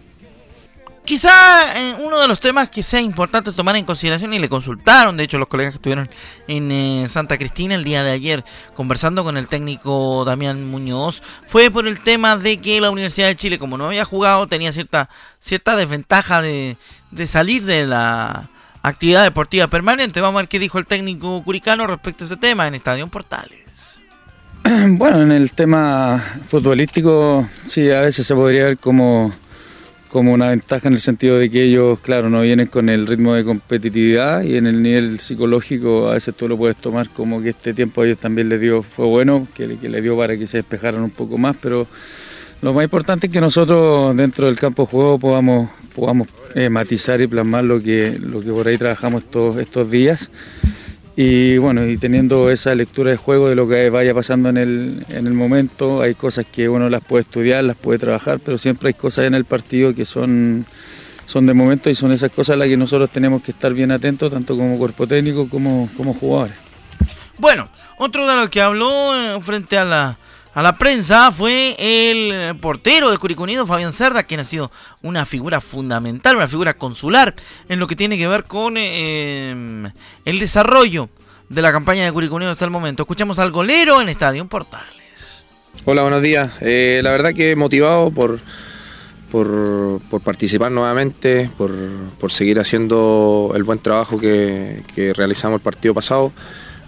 Quizá 1.12 1.78
eh, 1.78 1.94
uno 2.02 2.18
de 2.18 2.26
los 2.26 2.40
temas 2.40 2.70
que 2.70 2.82
sea 2.82 2.98
importante 2.98 3.52
tomar 3.52 3.76
en 3.76 3.84
consideración 3.84 4.32
y 4.32 4.38
le 4.38 4.48
consultaron, 4.48 5.14
de 5.14 5.24
hecho 5.24 5.36
los 5.36 5.46
colegas 5.46 5.74
que 5.74 5.76
estuvieron 5.76 6.08
en 6.48 6.72
eh, 6.72 7.06
Santa 7.06 7.36
Cristina 7.36 7.74
el 7.74 7.84
día 7.84 8.02
de 8.02 8.12
ayer 8.12 8.42
conversando 8.72 9.22
con 9.22 9.36
el 9.36 9.46
técnico 9.46 10.24
Damián 10.24 10.70
Muñoz, 10.70 11.22
fue 11.46 11.70
por 11.70 11.86
el 11.86 12.00
tema 12.00 12.38
de 12.38 12.62
que 12.62 12.80
la 12.80 12.90
Universidad 12.90 13.26
de 13.26 13.36
Chile, 13.36 13.58
como 13.58 13.76
no 13.76 13.84
había 13.84 14.06
jugado, 14.06 14.46
tenía 14.46 14.72
cierta, 14.72 15.10
cierta 15.38 15.76
desventaja 15.76 16.40
de, 16.40 16.78
de 17.10 17.26
salir 17.26 17.66
de 17.66 17.86
la 17.86 18.48
actividad 18.80 19.22
deportiva 19.22 19.66
permanente. 19.66 20.22
Vamos 20.22 20.38
a 20.38 20.42
ver 20.44 20.48
qué 20.48 20.58
dijo 20.58 20.78
el 20.78 20.86
técnico 20.86 21.42
curicano 21.44 21.86
respecto 21.86 22.24
a 22.24 22.26
ese 22.26 22.38
tema 22.38 22.66
en 22.66 22.74
Estadio 22.74 23.06
Portales. 23.08 23.60
Bueno, 24.88 25.20
en 25.20 25.30
el 25.30 25.52
tema 25.52 26.24
futbolístico, 26.48 27.46
sí, 27.66 27.90
a 27.90 28.00
veces 28.00 28.26
se 28.26 28.34
podría 28.34 28.64
ver 28.64 28.78
como 28.78 29.30
como 30.12 30.34
una 30.34 30.50
ventaja 30.50 30.88
en 30.88 30.94
el 30.94 31.00
sentido 31.00 31.38
de 31.38 31.48
que 31.48 31.64
ellos, 31.64 31.98
claro, 32.00 32.28
no 32.28 32.42
vienen 32.42 32.66
con 32.66 32.90
el 32.90 33.06
ritmo 33.06 33.32
de 33.32 33.44
competitividad 33.44 34.42
y 34.42 34.56
en 34.58 34.66
el 34.66 34.82
nivel 34.82 35.18
psicológico 35.20 36.10
a 36.10 36.14
veces 36.14 36.34
tú 36.34 36.46
lo 36.48 36.58
puedes 36.58 36.76
tomar 36.76 37.08
como 37.08 37.40
que 37.42 37.48
este 37.48 37.72
tiempo 37.72 38.02
a 38.02 38.04
ellos 38.04 38.18
también 38.18 38.50
les 38.50 38.60
dio, 38.60 38.82
fue 38.82 39.06
bueno, 39.06 39.48
que, 39.54 39.66
le 39.66 40.02
dio 40.02 40.14
para 40.14 40.36
que 40.36 40.46
se 40.46 40.58
despejaran 40.58 41.02
un 41.02 41.10
poco 41.10 41.38
más, 41.38 41.56
pero 41.62 41.86
lo 42.60 42.74
más 42.74 42.84
importante 42.84 43.28
es 43.28 43.32
que 43.32 43.40
nosotros 43.40 44.14
dentro 44.14 44.46
del 44.46 44.56
campo 44.56 44.82
de 44.82 44.90
juego 44.90 45.18
podamos, 45.18 45.70
podamos 45.94 46.28
eh, 46.54 46.68
matizar 46.68 47.18
y 47.22 47.26
plasmar 47.26 47.64
lo 47.64 47.82
que, 47.82 48.18
lo 48.20 48.42
que 48.42 48.50
por 48.50 48.68
ahí 48.68 48.76
trabajamos 48.76 49.22
estos, 49.22 49.56
estos 49.56 49.90
días 49.90 50.30
y 51.16 51.58
bueno, 51.58 51.86
y 51.86 51.98
teniendo 51.98 52.50
esa 52.50 52.74
lectura 52.74 53.10
de 53.10 53.16
juego 53.16 53.48
de 53.48 53.54
lo 53.54 53.68
que 53.68 53.90
vaya 53.90 54.14
pasando 54.14 54.48
en 54.48 54.56
el, 54.56 55.06
en 55.10 55.26
el 55.26 55.34
momento, 55.34 56.00
hay 56.00 56.14
cosas 56.14 56.46
que 56.46 56.68
uno 56.68 56.88
las 56.88 57.04
puede 57.04 57.22
estudiar, 57.22 57.64
las 57.64 57.76
puede 57.76 57.98
trabajar, 57.98 58.38
pero 58.38 58.56
siempre 58.56 58.88
hay 58.88 58.94
cosas 58.94 59.26
en 59.26 59.34
el 59.34 59.44
partido 59.44 59.94
que 59.94 60.06
son, 60.06 60.64
son 61.26 61.46
de 61.46 61.52
momento 61.52 61.90
y 61.90 61.94
son 61.94 62.12
esas 62.12 62.30
cosas 62.30 62.54
a 62.54 62.56
las 62.56 62.68
que 62.68 62.78
nosotros 62.78 63.10
tenemos 63.10 63.42
que 63.42 63.50
estar 63.50 63.74
bien 63.74 63.90
atentos, 63.90 64.32
tanto 64.32 64.56
como 64.56 64.78
cuerpo 64.78 65.06
técnico 65.06 65.48
como, 65.48 65.90
como 65.96 66.14
jugadores. 66.14 66.56
Bueno, 67.38 67.68
otro 67.98 68.26
de 68.26 68.36
los 68.36 68.48
que 68.48 68.62
habló 68.62 69.14
eh, 69.14 69.40
frente 69.42 69.76
a 69.76 69.84
la 69.84 70.18
a 70.54 70.62
la 70.62 70.76
prensa 70.76 71.32
fue 71.32 71.74
el 71.78 72.56
portero 72.58 73.10
de 73.10 73.18
Curicunido, 73.18 73.66
Fabián 73.66 73.92
Cerda, 73.92 74.24
quien 74.24 74.40
ha 74.40 74.44
sido 74.44 74.70
una 75.02 75.24
figura 75.24 75.60
fundamental, 75.60 76.36
una 76.36 76.48
figura 76.48 76.74
consular 76.74 77.34
en 77.68 77.78
lo 77.78 77.86
que 77.86 77.96
tiene 77.96 78.18
que 78.18 78.28
ver 78.28 78.44
con 78.44 78.74
eh, 78.76 79.90
el 80.24 80.38
desarrollo 80.38 81.08
de 81.48 81.62
la 81.62 81.72
campaña 81.72 82.04
de 82.04 82.12
Curicunido 82.12 82.50
hasta 82.50 82.64
el 82.64 82.70
momento. 82.70 83.02
Escuchamos 83.04 83.38
al 83.38 83.50
golero 83.50 84.00
en 84.00 84.08
Estadio 84.08 84.46
Portales. 84.46 85.42
Hola, 85.84 86.02
buenos 86.02 86.22
días. 86.22 86.52
Eh, 86.60 87.00
la 87.02 87.10
verdad 87.12 87.32
que 87.34 87.56
motivado 87.56 88.10
por, 88.10 88.38
por, 89.30 90.00
participar 90.22 90.70
nuevamente, 90.70 91.50
por, 91.56 92.30
seguir 92.30 92.60
haciendo 92.60 93.52
el 93.54 93.64
buen 93.64 93.78
trabajo 93.78 94.18
que, 94.18 94.82
que 94.94 95.14
realizamos 95.14 95.60
el 95.60 95.62
partido 95.62 95.94
pasado 95.94 96.30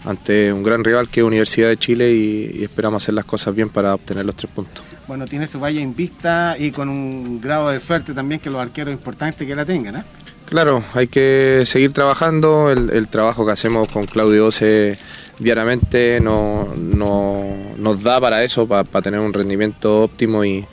ante 0.04 0.52
un 0.52 0.62
gran 0.62 0.84
rival 0.84 1.08
que 1.08 1.20
es 1.20 1.24
Universidad 1.24 1.68
de 1.68 1.76
Chile 1.76 2.12
y, 2.12 2.62
esperamos 2.62 3.02
hacer 3.02 3.14
las 3.14 3.24
cosas 3.24 3.54
bien 3.54 3.68
para 3.68 3.94
obtener 3.94 4.24
los 4.24 4.36
tres 4.36 4.50
puntos. 4.54 4.84
Bueno, 5.06 5.26
tiene 5.26 5.46
su 5.46 5.60
valla 5.60 5.80
en 5.80 5.94
vista 5.94 6.56
y 6.58 6.70
con 6.70 6.88
un 6.88 7.40
grado 7.40 7.70
de 7.70 7.80
suerte 7.80 8.14
también 8.14 8.40
que 8.40 8.50
los 8.50 8.60
arqueros 8.60 8.92
importantes 8.92 9.46
que 9.46 9.54
la 9.54 9.64
tengan. 9.64 9.96
¿eh? 9.96 10.04
Claro, 10.46 10.84
hay 10.94 11.08
que 11.08 11.62
seguir 11.66 11.92
trabajando, 11.92 12.70
el, 12.70 13.08
trabajo 13.08 13.46
que 13.46 13.52
hacemos 13.52 13.88
con 13.88 14.04
Claudio 14.04 14.46
Ose 14.46 14.98
diariamente 15.38 16.20
no, 16.20 16.68
nos 16.76 18.02
da 18.02 18.20
para 18.20 18.44
eso, 18.44 18.66
para, 18.66 18.84
tener 19.02 19.20
un 19.20 19.32
rendimiento 19.32 20.02
óptimo 20.02 20.44
y, 20.44 20.66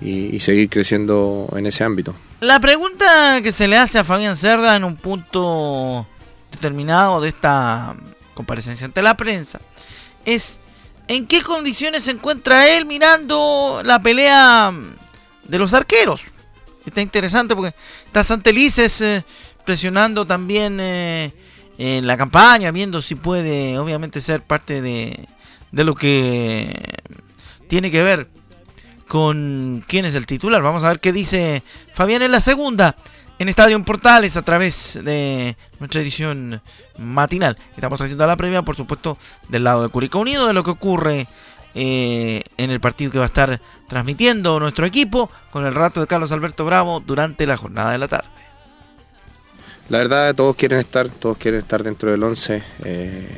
y, 0.00 0.38
seguir 0.40 0.68
creciendo 0.68 1.48
en 1.56 1.66
ese 1.66 1.84
ámbito. 1.84 2.14
La 2.40 2.60
pregunta 2.60 3.40
que 3.42 3.50
se 3.50 3.66
le 3.66 3.78
hace 3.78 3.98
a 3.98 4.04
Fabián 4.04 4.36
Cerda 4.36 4.76
en 4.76 4.84
un 4.84 4.96
punto 4.96 6.06
determinado 6.52 7.20
de 7.20 7.28
esta 7.28 7.96
comparecencia 8.34 8.84
ante 8.84 9.02
la 9.02 9.16
prensa 9.16 9.60
es 10.24 10.58
en 11.08 11.26
qué 11.26 11.42
condiciones 11.42 12.04
se 12.04 12.12
encuentra 12.12 12.68
él 12.68 12.86
mirando 12.86 13.82
la 13.84 14.00
pelea 14.00 14.72
de 15.44 15.58
los 15.58 15.74
arqueros. 15.74 16.22
Está 16.86 17.00
interesante 17.00 17.54
porque 17.54 17.74
está 18.06 18.24
Santelices 18.24 19.00
eh, 19.00 19.24
presionando 19.64 20.26
también 20.26 20.78
eh, 20.80 21.32
en 21.78 22.06
la 22.06 22.16
campaña, 22.16 22.70
viendo 22.70 23.02
si 23.02 23.14
puede 23.14 23.78
obviamente 23.78 24.20
ser 24.20 24.42
parte 24.42 24.80
de, 24.80 25.26
de 25.72 25.84
lo 25.84 25.94
que 25.94 27.00
tiene 27.68 27.90
que 27.90 28.02
ver 28.02 28.28
con 29.08 29.84
quién 29.86 30.04
es 30.04 30.14
el 30.14 30.26
titular. 30.26 30.62
Vamos 30.62 30.84
a 30.84 30.88
ver 30.88 31.00
qué 31.00 31.12
dice 31.12 31.62
Fabián 31.92 32.22
en 32.22 32.32
la 32.32 32.40
segunda 32.40 32.96
en 33.38 33.48
Estadio 33.48 33.82
Portales 33.84 34.36
a 34.36 34.42
través 34.42 34.98
de 35.02 35.56
nuestra 35.78 36.00
edición 36.00 36.60
matinal. 36.98 37.56
Estamos 37.74 38.00
haciendo 38.00 38.26
la 38.26 38.36
previa, 38.36 38.62
por 38.62 38.76
supuesto, 38.76 39.18
del 39.48 39.64
lado 39.64 39.82
de 39.82 39.88
Curicó 39.88 40.20
Unido, 40.20 40.46
de 40.46 40.52
lo 40.52 40.62
que 40.62 40.70
ocurre 40.70 41.26
eh, 41.74 42.44
en 42.56 42.70
el 42.70 42.80
partido 42.80 43.10
que 43.10 43.18
va 43.18 43.24
a 43.24 43.26
estar 43.26 43.60
transmitiendo 43.88 44.60
nuestro 44.60 44.86
equipo 44.86 45.30
con 45.50 45.66
el 45.66 45.74
rato 45.74 46.00
de 46.00 46.06
Carlos 46.06 46.30
Alberto 46.30 46.64
Bravo 46.64 47.00
durante 47.00 47.46
la 47.46 47.56
jornada 47.56 47.92
de 47.92 47.98
la 47.98 48.08
tarde. 48.08 48.28
La 49.88 49.98
verdad, 49.98 50.34
todos 50.34 50.56
quieren 50.56 50.78
estar, 50.78 51.08
todos 51.08 51.36
quieren 51.36 51.60
estar 51.60 51.82
dentro 51.82 52.10
del 52.10 52.22
11. 52.22 52.62
Eh, 52.84 53.28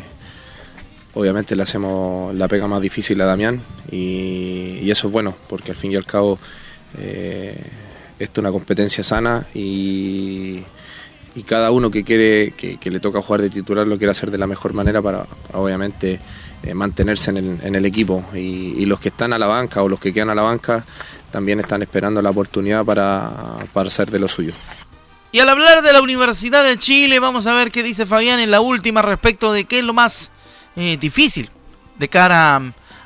obviamente 1.15 1.57
le 1.57 1.63
hacemos 1.63 2.35
la 2.35 2.47
pega 2.47 2.69
más 2.69 2.81
difícil 2.81 3.21
a 3.21 3.25
Damián 3.25 3.61
y, 3.91 4.89
eso 4.91 5.09
es 5.09 5.13
bueno, 5.13 5.35
porque 5.49 5.73
al 5.73 5.77
fin 5.77 5.93
y 5.93 5.97
al 5.97 6.07
cabo 6.07 6.39
eh, 6.99 7.59
esto 8.19 8.41
es 8.41 8.45
una 8.45 8.53
competencia 8.53 9.05
sana 9.05 9.47
y, 9.55 10.63
cada 11.47 11.71
uno 11.71 11.91
que 11.91 12.03
quiere 12.03 12.53
que, 12.53 12.91
le 12.91 12.99
toca 12.99 13.21
jugar 13.21 13.43
de 13.43 13.51
titular 13.51 13.87
lo 13.87 13.99
quiere 13.99 14.11
hacer 14.11 14.31
de 14.31 14.39
la 14.39 14.47
mejor 14.47 14.73
manera 14.73 15.03
para, 15.03 15.27
obviamente 15.53 16.19
eh, 16.63 16.73
mantenerse 16.75 17.31
en 17.31 17.75
el, 17.75 17.85
equipo 17.85 18.25
y, 18.35 18.87
los 18.87 18.99
que 18.99 19.11
están 19.11 19.35
a 19.35 19.39
la 19.39 19.47
banca 19.47 19.83
o 19.83 19.89
los 19.89 20.01
que 20.01 20.13
quedan 20.13 20.31
a 20.31 20.35
la 20.35 20.43
banca 20.43 20.85
también 21.31 21.61
están 21.61 21.83
esperando 21.83 22.23
la 22.23 22.31
oportunidad 22.31 22.85
para, 22.85 23.31
para 23.73 23.89
hacer 23.89 24.11
de 24.11 24.19
lo 24.19 24.29
suyo. 24.29 24.55
Y 25.31 25.41
al 25.41 25.49
hablar 25.51 25.83
de 25.83 25.93
la 25.93 26.01
Universidad 26.01 26.65
de 26.65 26.79
Chile, 26.79 27.21
vamos 27.21 27.47
a 27.47 27.53
ver 27.53 27.71
qué 27.71 27.83
dice 27.83 28.07
Fabián 28.07 28.41
en 28.41 28.51
la 28.51 28.61
última 28.61 29.03
respecto 29.03 29.53
de 29.53 29.67
qué 29.67 29.81
es 29.81 29.85
lo 29.85 29.93
más 29.93 30.31
eh, 30.77 30.97
difícil 30.99 31.51
de 31.99 32.09
cara 32.09 32.63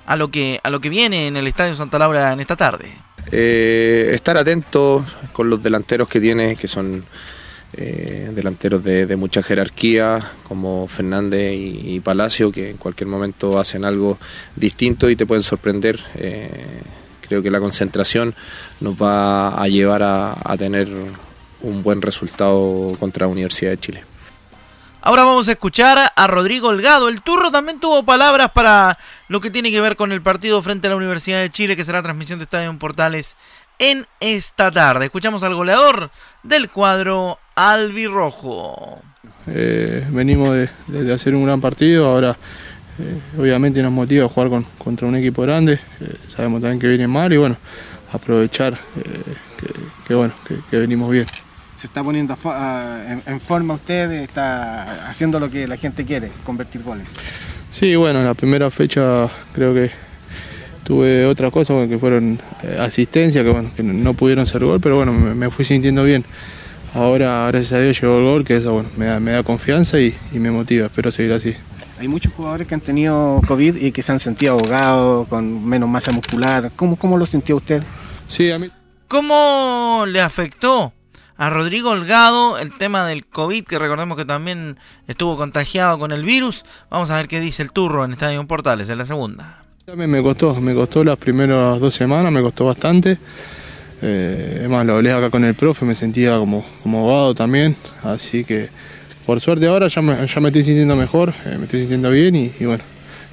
a, 0.07 0.17
lo 0.17 0.31
que, 0.31 0.61
a 0.63 0.71
lo 0.71 0.81
que 0.81 0.89
viene 0.89 1.27
en 1.27 1.37
el 1.37 1.47
Estadio 1.47 1.75
Santa 1.75 1.99
Laura 1.99 2.33
en 2.33 2.41
esta 2.41 2.57
tarde. 2.57 2.93
Eh, 3.33 4.11
estar 4.15 4.37
atento 4.37 5.05
con 5.33 5.51
los 5.51 5.63
delanteros 5.63 6.09
que 6.09 6.21
tiene, 6.21 6.57
que 6.57 6.69
son 6.69 7.05
eh, 7.75 8.31
delanteros 8.35 8.83
de, 8.83 9.17
mucha 9.17 9.43
jerarquía, 9.43 10.21
como 10.47 10.87
Fernández 10.89 11.55
y, 11.57 12.01
Palacio, 12.01 12.51
que 12.51 12.71
en 12.71 12.77
cualquier 12.77 13.09
momento 13.09 13.59
hacen 13.59 13.85
algo 13.85 14.19
distinto 14.57 15.09
y 15.09 15.17
te 15.17 15.27
pueden 15.27 15.43
sorprender. 15.43 16.01
creo 17.29 17.43
que 17.43 17.51
la 17.51 17.61
concentración 17.61 18.35
nos 18.81 19.01
va 19.01 19.51
a 19.63 19.69
llevar 19.69 20.03
a 20.03 20.57
tener 20.59 20.89
un 21.63 21.83
buen 21.83 22.03
resultado 22.03 22.97
contra 22.99 23.27
la 23.27 23.33
Universidad 23.33 23.71
de 23.71 23.79
Chile. 23.79 24.10
Ahora 25.03 25.25
vamos 25.25 25.49
a 25.49 25.53
escuchar 25.53 26.13
a 26.15 26.27
Rodrigo 26.27 26.69
Holgado. 26.69 27.09
El 27.09 27.23
turro 27.23 27.51
también 27.51 27.81
tuvo 27.81 28.05
palabras 28.05 28.51
para 28.51 28.99
lo 29.29 29.41
que 29.41 29.51
tiene 29.51 29.71
que 29.71 29.81
ver 29.81 29.97
con 29.97 30.13
el 30.13 30.21
partido 30.21 30.61
frente 30.61 30.89
a 30.89 30.91
la 30.91 30.97
Universidad 30.97 31.41
de 31.41 31.49
Chile, 31.49 31.75
que 31.75 31.87
será 31.87 32.03
transmisión 32.03 32.39
de 32.39 32.43
Estadio 32.43 32.69
en 32.69 32.79
Portales 32.79 33.39
en 33.79 34.05
esta 34.21 34.71
tarde. 34.71 35.07
Escuchamos 35.07 35.43
al 35.43 35.55
goleador 35.55 36.11
del 36.43 36.69
cuadro 36.69 37.39
albirrojo. 37.55 39.01
Eh, 39.47 40.07
venimos 40.11 40.51
de, 40.51 41.15
hacer 41.15 41.35
un 41.35 41.47
gran 41.47 41.63
partido, 41.63 42.07
ahora 42.07 42.37
eh, 42.99 43.41
obviamente 43.41 43.83
nos 43.83 43.93
motiva 43.93 44.29
jugar 44.29 44.51
con, 44.51 44.67
contra 44.77 45.09
un 45.09 45.17
equipo 45.17 45.43
grande, 45.43 45.81
eh, 46.01 46.17
sabemos 46.29 46.61
también 46.61 46.79
que 46.79 46.89
viene 46.89 47.09
mal 47.09 47.33
y 47.33 47.39
bueno, 47.39 47.57
aprovechar 48.13 48.79
que, 50.07 50.15
bueno, 50.15 50.35
que 50.71 50.79
venimos 50.79 51.11
bien 51.11 51.27
se 51.81 51.87
está 51.87 52.05
poniendo 52.05 52.37
en, 53.27 53.41
forma 53.41 53.73
usted, 53.73 54.11
está 54.13 55.09
haciendo 55.09 55.41
lo 55.41 55.51
que 55.51 55.67
la 55.67 55.79
gente 55.79 56.05
quiere, 56.05 56.29
convertir 56.45 56.83
goles. 56.83 57.09
Sí, 57.71 57.97
bueno, 57.97 58.23
la 58.23 58.35
primera 58.35 58.71
fecha 58.71 59.31
creo 59.55 59.73
que 59.73 59.91
tuve 60.85 61.25
otra 61.25 61.51
cosa, 61.51 61.89
que 61.89 61.99
fueron 61.99 62.39
eh, 62.65 62.77
asistencia, 62.79 63.43
que, 63.43 63.49
bueno, 63.49 63.71
que 63.75 63.83
no 63.83 64.13
pudieron 64.13 64.47
ser 64.47 64.63
gol, 64.63 64.79
pero 64.79 64.97
bueno, 64.97 65.13
me, 65.13 65.49
fui 65.49 65.65
sintiendo 65.65 66.05
bien. 66.05 66.23
Ahora, 66.93 67.47
gracias 67.51 67.73
a 67.73 67.81
Dios, 67.81 67.99
llegó 67.99 68.19
el 68.19 68.25
gol, 68.25 68.45
que 68.45 68.59
eso 68.59 68.75
bueno, 68.75 68.91
me, 68.99 69.31
da, 69.33 69.43
confianza 69.43 69.99
y, 69.99 70.15
me 70.35 70.51
motiva, 70.51 70.85
espero 70.85 71.11
seguir 71.11 71.33
así. 71.33 71.55
Hay 71.99 72.09
muchos 72.09 72.31
jugadores 72.35 72.67
que 72.67 72.75
han 72.75 72.83
tenido 72.83 73.41
COVID 73.49 73.77
y 73.77 73.91
que 73.91 74.03
se 74.03 74.13
han 74.13 74.21
sentido 74.21 74.53
ahogados, 74.53 75.29
con 75.29 75.67
menos 75.67 75.89
masa 75.89 76.13
muscular. 76.13 76.71
¿Cómo, 76.77 76.97
cómo 76.97 77.17
lo 77.17 77.25
sintió 77.25 77.57
usted? 77.57 77.83
Sí, 78.29 78.51
a 78.51 78.59
mí. 78.59 78.71
¿Cómo 79.09 80.05
le 80.07 80.21
afectó 80.21 80.93
a 81.41 81.49
Rodrigo 81.49 81.89
Holgado 81.89 82.59
el 82.59 82.71
tema 82.77 83.07
del 83.07 83.25
COVID, 83.25 83.65
que 83.65 83.79
recordemos 83.79 84.19
que 84.19 84.27
también 84.27 84.77
estuvo 85.09 85.39
contagiado 85.39 85.99
con 85.99 86.13
el 86.13 86.23
virus. 86.23 86.67
Vamos 86.91 87.11
a 87.11 87.17
ver 87.17 87.29
qué 87.29 87.41
dice 87.41 87.63
el 87.63 87.73
turro 87.73 88.05
en 88.05 88.13
Estadio 88.13 88.47
Portales 88.47 88.91
en 88.91 88.99
la 88.99 89.07
segunda. 89.07 89.63
También 89.87 90.11
me 90.11 90.23
costó, 90.23 90.55
me 90.57 90.75
costó 90.75 91.03
las 91.03 91.17
primeras 91.17 91.81
dos 91.81 91.95
semanas, 91.95 92.31
me 92.31 92.43
costó 92.43 92.67
bastante. 92.67 93.17
Eh, 94.03 94.57
además 94.59 94.85
lo 94.85 94.97
hablé 94.97 95.13
acá 95.13 95.31
con 95.31 95.43
el 95.47 95.55
profe, 95.55 95.87
me 95.87 95.95
sentía 95.95 96.37
como, 96.37 96.63
como 96.83 96.99
abogado 96.99 97.35
también, 97.35 97.75
así 98.03 98.45
que 98.45 98.69
por 99.25 99.41
suerte 99.41 99.67
ahora 99.67 99.89
ya 99.89 100.03
me, 100.03 100.27
ya 100.27 100.41
me 100.43 100.49
estoy 100.49 100.65
sintiendo 100.65 100.95
mejor, 100.95 101.33
eh, 101.47 101.57
me 101.57 101.65
estoy 101.65 101.81
sintiendo 101.81 102.11
bien 102.11 102.37
y, 102.37 102.53
bueno, 102.67 102.85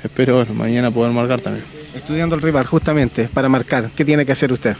espero 0.02 0.46
mañana 0.56 0.92
poder 0.92 1.12
marcar 1.12 1.42
también. 1.42 1.66
Estudiando 1.94 2.36
el 2.36 2.42
rival 2.42 2.66
justamente 2.68 3.28
para 3.28 3.50
marcar, 3.50 3.90
¿qué 3.94 4.06
tiene 4.06 4.26
que 4.26 4.32
hacer 4.32 4.54
usted? 4.54 4.78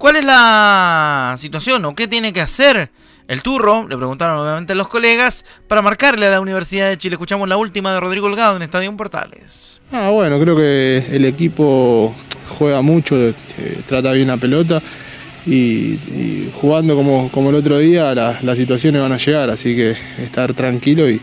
¿Cuál 0.00 0.16
es 0.16 0.24
la 0.24 1.36
situación 1.38 1.84
o 1.84 1.94
qué 1.94 2.08
tiene 2.08 2.32
que 2.32 2.40
hacer 2.40 2.90
el 3.28 3.42
turro? 3.42 3.86
Le 3.86 3.98
preguntaron 3.98 4.38
obviamente 4.38 4.72
a 4.72 4.74
los 4.74 4.88
colegas 4.88 5.44
para 5.68 5.82
marcarle 5.82 6.26
a 6.26 6.30
la 6.30 6.40
Universidad 6.40 6.88
de 6.88 6.96
Chile. 6.96 7.16
Escuchamos 7.16 7.46
la 7.46 7.58
última 7.58 7.92
de 7.92 8.00
Rodrigo 8.00 8.26
Holgado 8.26 8.56
en 8.56 8.62
Estadio 8.62 8.96
Portales. 8.96 9.78
Ah, 9.92 10.08
bueno, 10.08 10.40
creo 10.40 10.56
que 10.56 11.04
el 11.10 11.26
equipo 11.26 12.14
juega 12.58 12.80
mucho, 12.80 13.14
eh, 13.14 13.34
trata 13.86 14.12
bien 14.12 14.28
la 14.28 14.38
pelota 14.38 14.80
y, 15.44 16.48
jugando 16.58 16.96
como, 16.96 17.30
como, 17.30 17.50
el 17.50 17.56
otro 17.56 17.76
día 17.76 18.14
las 18.14 18.56
situaciones 18.56 19.02
van 19.02 19.12
a 19.12 19.18
llegar, 19.18 19.50
así 19.50 19.76
que 19.76 19.98
estar 20.16 20.54
tranquilo 20.54 21.10
y, 21.10 21.20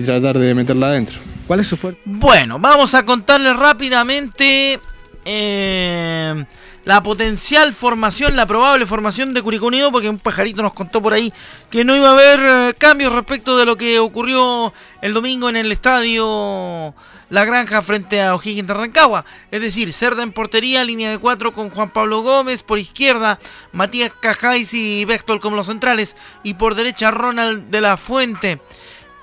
tratar 0.00 0.38
de 0.38 0.54
meterla 0.54 0.86
adentro. 0.86 1.18
¿Cuál 1.46 1.60
es 1.60 1.66
su 1.66 1.76
fuerte? 1.76 2.00
Bueno, 2.06 2.58
vamos 2.58 2.94
a 2.94 3.04
contarle 3.04 3.52
rápidamente. 3.52 4.80
Eh, 5.26 6.44
la 6.84 7.02
potencial 7.02 7.72
formación, 7.72 8.36
la 8.36 8.46
probable 8.46 8.86
formación 8.86 9.32
de 9.32 9.42
Curicó 9.42 9.66
Unido, 9.66 9.90
porque 9.90 10.08
un 10.08 10.18
pajarito 10.18 10.62
nos 10.62 10.74
contó 10.74 11.00
por 11.02 11.14
ahí 11.14 11.32
que 11.70 11.84
no 11.84 11.96
iba 11.96 12.08
a 12.08 12.12
haber 12.12 12.40
eh, 12.44 12.74
cambios 12.76 13.12
respecto 13.12 13.56
de 13.56 13.64
lo 13.64 13.76
que 13.76 13.98
ocurrió 13.98 14.72
el 15.00 15.14
domingo 15.14 15.48
en 15.48 15.56
el 15.56 15.72
estadio 15.72 16.94
La 17.30 17.44
Granja 17.44 17.80
frente 17.82 18.20
a 18.20 18.34
O'Higgins 18.34 18.68
de 18.68 18.74
Rancagua. 18.74 19.24
Es 19.50 19.62
decir, 19.62 19.92
Cerda 19.92 20.22
en 20.22 20.32
portería, 20.32 20.84
línea 20.84 21.10
de 21.10 21.18
cuatro 21.18 21.54
con 21.54 21.70
Juan 21.70 21.90
Pablo 21.90 22.20
Gómez, 22.20 22.62
por 22.62 22.78
izquierda 22.78 23.38
Matías 23.72 24.12
Cajáis 24.20 24.74
y 24.74 25.04
Bextol 25.06 25.40
como 25.40 25.56
los 25.56 25.66
centrales, 25.66 26.16
y 26.42 26.54
por 26.54 26.74
derecha 26.74 27.10
Ronald 27.10 27.70
de 27.70 27.80
la 27.80 27.96
Fuente. 27.96 28.60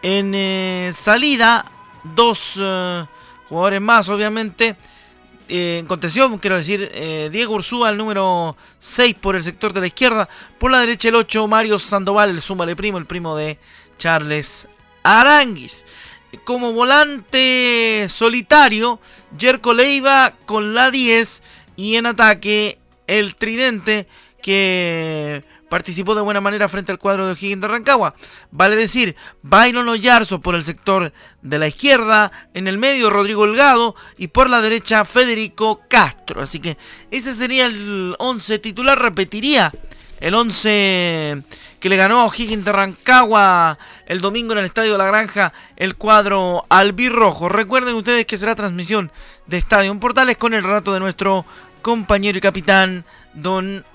En 0.01 0.33
eh, 0.33 0.91
salida, 0.95 1.65
dos 2.03 2.53
eh, 2.57 3.05
jugadores 3.47 3.81
más, 3.81 4.09
obviamente 4.09 4.75
eh, 5.49 5.77
en 5.79 5.85
contención, 5.85 6.37
quiero 6.37 6.57
decir, 6.57 6.89
eh, 6.93 7.29
Diego 7.31 7.55
Ursúa, 7.55 7.89
el 7.89 7.97
número 7.97 8.55
6 8.79 9.15
por 9.15 9.35
el 9.35 9.43
sector 9.43 9.73
de 9.73 9.81
la 9.81 9.87
izquierda. 9.87 10.29
Por 10.59 10.71
la 10.71 10.79
derecha 10.79 11.09
el 11.09 11.15
8, 11.15 11.47
Mario 11.47 11.79
Sandoval, 11.79 12.29
el 12.29 12.41
súmale 12.41 12.75
primo, 12.75 12.97
el 12.97 13.05
primo 13.05 13.35
de 13.35 13.57
Charles 13.97 14.67
Aranguis. 15.03 15.85
Como 16.43 16.71
volante 16.71 18.07
solitario, 18.09 18.99
Jerko 19.37 19.73
Leiva 19.73 20.33
con 20.45 20.73
la 20.73 20.89
10 20.89 21.43
y 21.75 21.95
en 21.95 22.05
ataque 22.05 22.79
el 23.07 23.35
tridente 23.35 24.07
que 24.41 25.43
participó 25.71 26.15
de 26.15 26.21
buena 26.21 26.41
manera 26.41 26.67
frente 26.67 26.91
al 26.91 26.99
cuadro 26.99 27.25
de 27.25 27.31
O'Higgins 27.31 27.61
de 27.61 27.67
Rancagua. 27.69 28.13
Vale 28.51 28.75
decir, 28.75 29.15
Byron 29.41 29.87
Oyarzo 29.87 30.41
por 30.41 30.53
el 30.53 30.65
sector 30.65 31.13
de 31.41 31.59
la 31.59 31.69
izquierda, 31.69 32.29
en 32.53 32.67
el 32.67 32.77
medio 32.77 33.09
Rodrigo 33.09 33.43
Holgado 33.43 33.95
y 34.17 34.27
por 34.27 34.49
la 34.49 34.59
derecha 34.59 35.05
Federico 35.05 35.79
Castro. 35.87 36.41
Así 36.41 36.59
que 36.59 36.77
ese 37.09 37.33
sería 37.35 37.67
el 37.67 38.15
11 38.19 38.59
titular, 38.59 39.01
repetiría 39.01 39.71
el 40.19 40.35
11 40.35 41.41
que 41.79 41.89
le 41.89 41.95
ganó 41.95 42.19
a 42.19 42.25
O'Higgins 42.25 42.65
de 42.65 42.71
Rancagua 42.73 43.79
el 44.07 44.19
domingo 44.19 44.51
en 44.51 44.59
el 44.59 44.65
Estadio 44.65 44.97
la 44.97 45.05
Granja 45.05 45.53
el 45.77 45.95
cuadro 45.95 46.65
albirrojo. 46.67 47.47
Recuerden 47.47 47.95
ustedes 47.95 48.25
que 48.25 48.37
será 48.37 48.55
transmisión 48.55 49.09
de 49.47 49.57
Estadio 49.57 49.89
en 49.89 50.01
Portales 50.01 50.35
con 50.35 50.53
el 50.53 50.63
relato 50.63 50.93
de 50.93 50.99
nuestro 50.99 51.45
compañero 51.81 52.37
y 52.37 52.41
capitán 52.41 53.05
don 53.33 53.85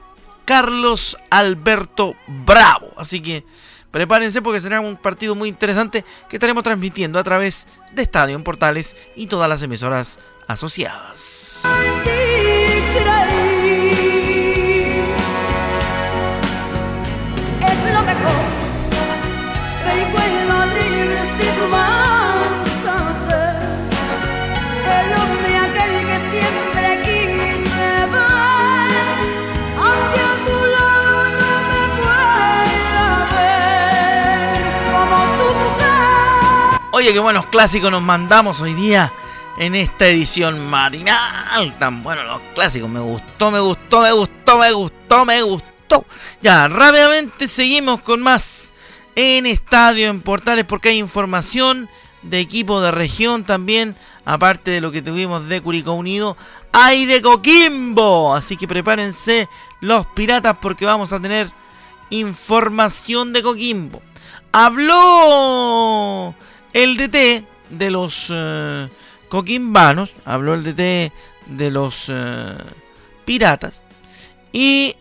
Carlos 0.46 1.18
Alberto 1.28 2.14
Bravo. 2.26 2.90
Así 2.96 3.20
que 3.20 3.44
prepárense 3.90 4.40
porque 4.40 4.61
será 4.61 4.80
un 4.80 4.96
partido 4.96 5.35
muy 5.35 5.50
interesante 5.50 6.04
que 6.30 6.37
estaremos 6.37 6.64
transmitiendo 6.64 7.18
a 7.18 7.24
través 7.24 7.66
de 7.92 8.02
Estadio 8.02 8.37
en 8.37 8.44
Portales 8.44 8.96
y 9.14 9.26
todas 9.26 9.50
las 9.50 9.62
emisoras 9.62 10.18
asociadas. 10.46 11.61
Oye, 37.07 37.12
qué 37.12 37.21
buenos 37.21 37.47
clásicos 37.47 37.88
nos 37.88 38.03
mandamos 38.03 38.61
hoy 38.61 38.75
día 38.75 39.12
en 39.59 39.77
esta 39.77 40.09
edición 40.09 40.69
matinal. 40.69 41.73
Tan 41.79 42.03
buenos 42.03 42.27
los 42.27 42.40
clásicos. 42.53 42.90
Me 42.90 42.99
gustó, 42.99 43.53
me 43.53 43.61
gustó, 43.61 44.01
me 44.01 44.11
gustó, 44.11 44.59
me 44.59 44.73
gustó, 44.73 45.25
me 45.25 45.42
gustó. 45.42 46.05
Ya, 46.42 46.66
rápidamente 46.66 47.47
seguimos 47.47 48.03
con 48.03 48.23
más 48.23 48.73
en 49.14 49.47
Estadio 49.47 50.09
en 50.09 50.21
Portales 50.21 50.64
porque 50.64 50.88
hay 50.88 50.99
información 50.99 51.88
de 52.23 52.40
equipo 52.40 52.81
de 52.81 52.90
región 52.90 53.45
también. 53.45 53.95
Aparte 54.25 54.73
de 54.73 54.81
lo 54.81 54.90
que 54.90 55.01
tuvimos 55.01 55.49
de 55.49 55.61
Curicó 55.61 55.92
Unido, 55.92 56.37
hay 56.73 57.07
de 57.07 57.23
Coquimbo. 57.23 58.35
Así 58.35 58.57
que 58.57 58.66
prepárense 58.66 59.49
los 59.81 60.07
piratas 60.07 60.57
porque 60.61 60.85
vamos 60.85 61.12
a 61.12 61.21
tener 61.21 61.53
información 62.11 63.33
de 63.33 63.45
Coquimbo. 63.45 64.03
Habló 64.51 66.35
el 66.76 66.98
DT 66.98 67.42
de 67.70 67.90
los 67.90 68.26
eh, 68.28 68.88
coquimbanos, 69.30 70.12
habló 70.26 70.52
el 70.52 70.62
DT 70.62 71.10
de 71.46 71.70
los 71.70 72.04
eh, 72.08 72.54
piratas 73.24 73.80
y 74.52 74.94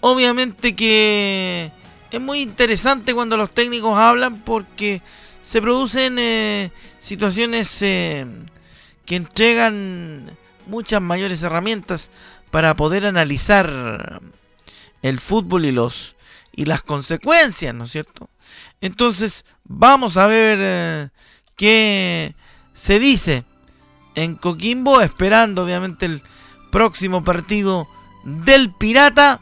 obviamente 0.00 0.76
que 0.76 1.72
es 2.12 2.20
muy 2.20 2.42
interesante 2.42 3.12
cuando 3.12 3.36
los 3.36 3.50
técnicos 3.50 3.98
hablan 3.98 4.38
porque 4.42 5.02
se 5.42 5.60
producen 5.60 6.16
eh, 6.20 6.70
situaciones 7.00 7.76
que 7.80 8.26
entregan 9.08 10.30
muchas 10.66 11.02
mayores 11.02 11.42
herramientas 11.42 12.12
para 12.52 12.76
poder 12.76 13.04
analizar 13.04 14.20
el 15.02 15.18
fútbol 15.18 15.64
y 15.64 15.72
los 15.72 16.14
y 16.52 16.66
las 16.66 16.84
consecuencias, 16.84 17.74
¿no 17.74 17.84
es 17.84 17.90
cierto? 17.90 18.28
Entonces, 18.80 19.44
vamos 19.64 20.16
a 20.16 20.26
ver 20.26 20.58
eh, 20.60 21.08
qué 21.56 22.34
se 22.72 22.98
dice 22.98 23.44
en 24.14 24.36
Coquimbo, 24.36 25.00
esperando 25.00 25.64
obviamente 25.64 26.06
el 26.06 26.22
próximo 26.70 27.24
partido 27.24 27.88
del 28.24 28.72
Pirata, 28.72 29.40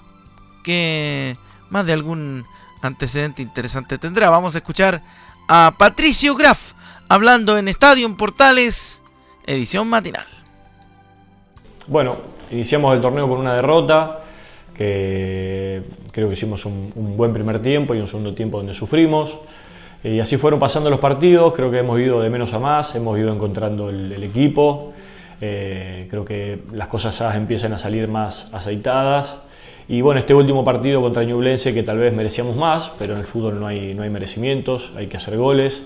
que 0.65 1.37
más 1.71 1.87
de 1.87 1.93
algún 1.93 2.45
antecedente 2.83 3.43
interesante 3.43 3.99
tendrá. 3.99 4.31
Vamos 4.31 4.55
a 4.55 4.59
escuchar 4.59 5.03
a 5.49 5.75
Patricio 5.79 6.35
Graf 6.35 6.73
hablando 7.09 7.59
en 7.59 7.69
Estadio 7.69 8.15
Portales, 8.17 9.03
edición 9.47 9.89
matinal. 9.89 10.27
Bueno, 11.87 12.17
iniciamos 12.51 12.95
el 12.95 13.03
torneo 13.03 13.29
con 13.29 13.39
una 13.39 13.55
derrota, 13.55 14.22
que 14.77 15.83
creo 16.11 16.29
que 16.29 16.35
hicimos 16.35 16.65
un, 16.67 16.93
un 16.95 17.17
buen 17.17 17.33
primer 17.33 17.61
tiempo 17.61 17.95
y 17.95 18.01
un 18.01 18.09
segundo 18.09 18.35
tiempo 18.35 18.59
donde 18.59 18.75
sufrimos. 18.75 19.39
Y 20.05 20.19
así 20.19 20.37
fueron 20.37 20.59
pasando 20.59 20.91
los 20.91 20.99
partidos, 20.99 21.53
creo 21.55 21.71
que 21.71 21.79
hemos 21.79 22.01
ido 22.01 22.21
de 22.21 22.29
menos 22.29 22.53
a 22.53 22.59
más, 22.59 22.95
hemos 22.97 23.17
ido 23.19 23.33
encontrando 23.33 23.89
el, 23.89 24.13
el 24.13 24.23
equipo, 24.25 24.93
eh, 25.41 26.09
creo 26.11 26.25
que 26.25 26.59
las 26.73 26.89
cosas 26.89 27.17
ya 27.17 27.37
empiezan 27.37 27.73
a 27.73 27.79
salir 27.79 28.09
más 28.09 28.47
aceitadas. 28.53 29.37
Y 29.89 30.01
bueno, 30.01 30.19
este 30.19 30.35
último 30.35 30.65
partido 30.65 31.01
contra 31.01 31.23
Ñublense 31.23 31.73
que 31.73 31.83
tal 31.85 31.99
vez 31.99 32.15
merecíamos 32.15 32.57
más, 32.57 32.91
pero 32.99 33.15
en 33.15 33.21
el 33.21 33.27
fútbol 33.27 33.61
no 33.61 33.67
hay, 33.67 33.95
no 33.95 34.03
hay 34.03 34.11
merecimientos, 34.11 34.91
hay 34.97 35.07
que 35.07 35.19
hacer 35.19 35.37
goles, 35.37 35.83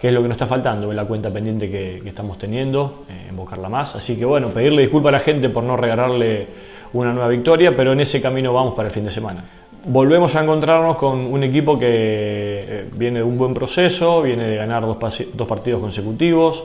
que 0.00 0.08
es 0.08 0.14
lo 0.14 0.22
que 0.22 0.28
nos 0.28 0.36
está 0.36 0.46
faltando 0.46 0.90
en 0.90 0.96
la 0.96 1.04
cuenta 1.04 1.32
pendiente 1.32 1.70
que, 1.70 2.00
que 2.02 2.08
estamos 2.08 2.38
teniendo, 2.38 3.04
eh, 3.08 3.28
invocarla 3.30 3.68
más. 3.68 3.94
Así 3.94 4.16
que 4.16 4.24
bueno, 4.24 4.48
pedirle 4.48 4.82
disculpas 4.82 5.10
a 5.10 5.12
la 5.12 5.20
gente 5.20 5.48
por 5.48 5.62
no 5.62 5.76
regalarle 5.76 6.48
una 6.92 7.12
nueva 7.12 7.28
victoria, 7.28 7.76
pero 7.76 7.92
en 7.92 8.00
ese 8.00 8.20
camino 8.20 8.52
vamos 8.52 8.74
para 8.74 8.88
el 8.88 8.94
fin 8.94 9.04
de 9.04 9.10
semana 9.10 9.44
volvemos 9.84 10.34
a 10.36 10.42
encontrarnos 10.42 10.96
con 10.96 11.20
un 11.20 11.42
equipo 11.42 11.78
que 11.78 11.86
eh, 11.88 12.88
viene 12.94 13.18
de 13.18 13.24
un 13.24 13.36
buen 13.36 13.54
proceso, 13.54 14.22
viene 14.22 14.46
de 14.46 14.56
ganar 14.56 14.82
dos, 14.82 14.96
dos 15.32 15.48
partidos 15.48 15.80
consecutivos, 15.80 16.64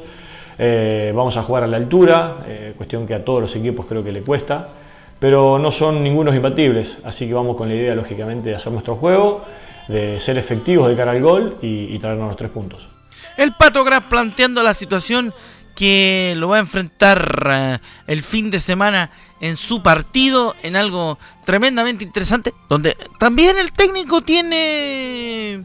eh, 0.58 1.12
vamos 1.16 1.38
a 1.38 1.44
jugar 1.44 1.64
a 1.64 1.68
la 1.68 1.78
altura, 1.78 2.38
eh, 2.48 2.74
cuestión 2.76 3.08
que 3.08 3.16
a 3.16 3.24
todos 3.24 3.42
los 3.42 3.56
equipos 3.56 3.86
creo 3.86 4.04
que 4.04 4.12
le 4.12 4.22
cuesta, 4.22 4.70
pero 5.20 5.58
no 5.58 5.72
son 5.72 6.04
ningunos 6.04 6.36
imbatibles, 6.36 6.98
así 7.04 7.28
que 7.28 7.34
vamos 7.34 7.56
con 7.56 7.70
la 7.70 7.76
idea 7.76 7.96
lógicamente 7.96 8.50
de 8.50 8.56
hacer 8.56 8.72
nuestro 8.72 8.96
juego, 8.96 9.46
de 9.88 10.20
ser 10.20 10.38
efectivos 10.38 10.90
de 10.90 10.96
cara 10.96 11.12
al 11.12 11.22
gol 11.22 11.58
y, 11.62 11.98
traernos 12.00 12.28
los 12.28 12.38
tres 12.38 12.52
puntos. 12.52 12.88
El 13.38 13.54
Pato 13.54 13.86
planteando 14.10 14.62
la 14.62 14.74
situación 14.74 15.34
que 15.78 16.34
lo 16.38 16.50
va 16.50 16.58
a 16.58 16.62
enfrentar 16.62 17.80
uh, 17.86 18.12
el 18.12 18.24
fin 18.24 18.50
de 18.50 18.60
semana 18.60 19.12
en 19.40 19.56
su 19.58 19.84
partido, 19.84 20.56
en 20.64 20.76
algo 20.76 21.20
tremendamente 21.46 22.04
interesante, 22.04 22.52
donde 22.68 22.98
también 23.20 23.60
el 23.60 23.72
técnico 23.72 24.22
tiene 24.22 25.64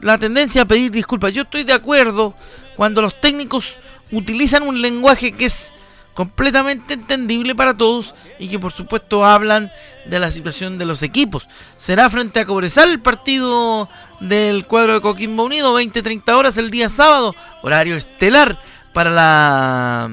la 0.00 0.16
tendencia 0.16 0.62
a 0.62 0.64
pedir 0.64 0.90
disculpas. 0.90 1.34
Yo 1.34 1.42
estoy 1.42 1.64
de 1.64 1.74
acuerdo 1.74 2.34
cuando 2.74 3.02
los 3.02 3.20
técnicos 3.20 3.76
utilizan 4.10 4.62
un 4.62 4.80
lenguaje 4.80 5.32
que 5.32 5.44
es 5.44 5.74
completamente 6.14 6.94
entendible 6.94 7.54
para 7.54 7.76
todos 7.76 8.14
y 8.38 8.48
que 8.48 8.58
por 8.58 8.72
supuesto 8.72 9.26
hablan 9.26 9.70
de 10.06 10.20
la 10.20 10.30
situación 10.30 10.78
de 10.78 10.86
los 10.86 11.02
equipos. 11.02 11.46
Será 11.76 12.08
frente 12.08 12.40
a 12.40 12.46
Cobresal 12.46 12.88
el 12.88 13.00
partido 13.00 13.90
del 14.20 14.64
cuadro 14.64 14.94
de 14.94 15.00
Coquimbo 15.02 15.44
Unido, 15.44 15.78
20-30 15.78 16.32
horas 16.32 16.56
el 16.56 16.70
día 16.70 16.88
sábado, 16.88 17.34
horario 17.62 17.94
estelar 17.94 18.58
para 18.92 19.10
la, 19.10 20.10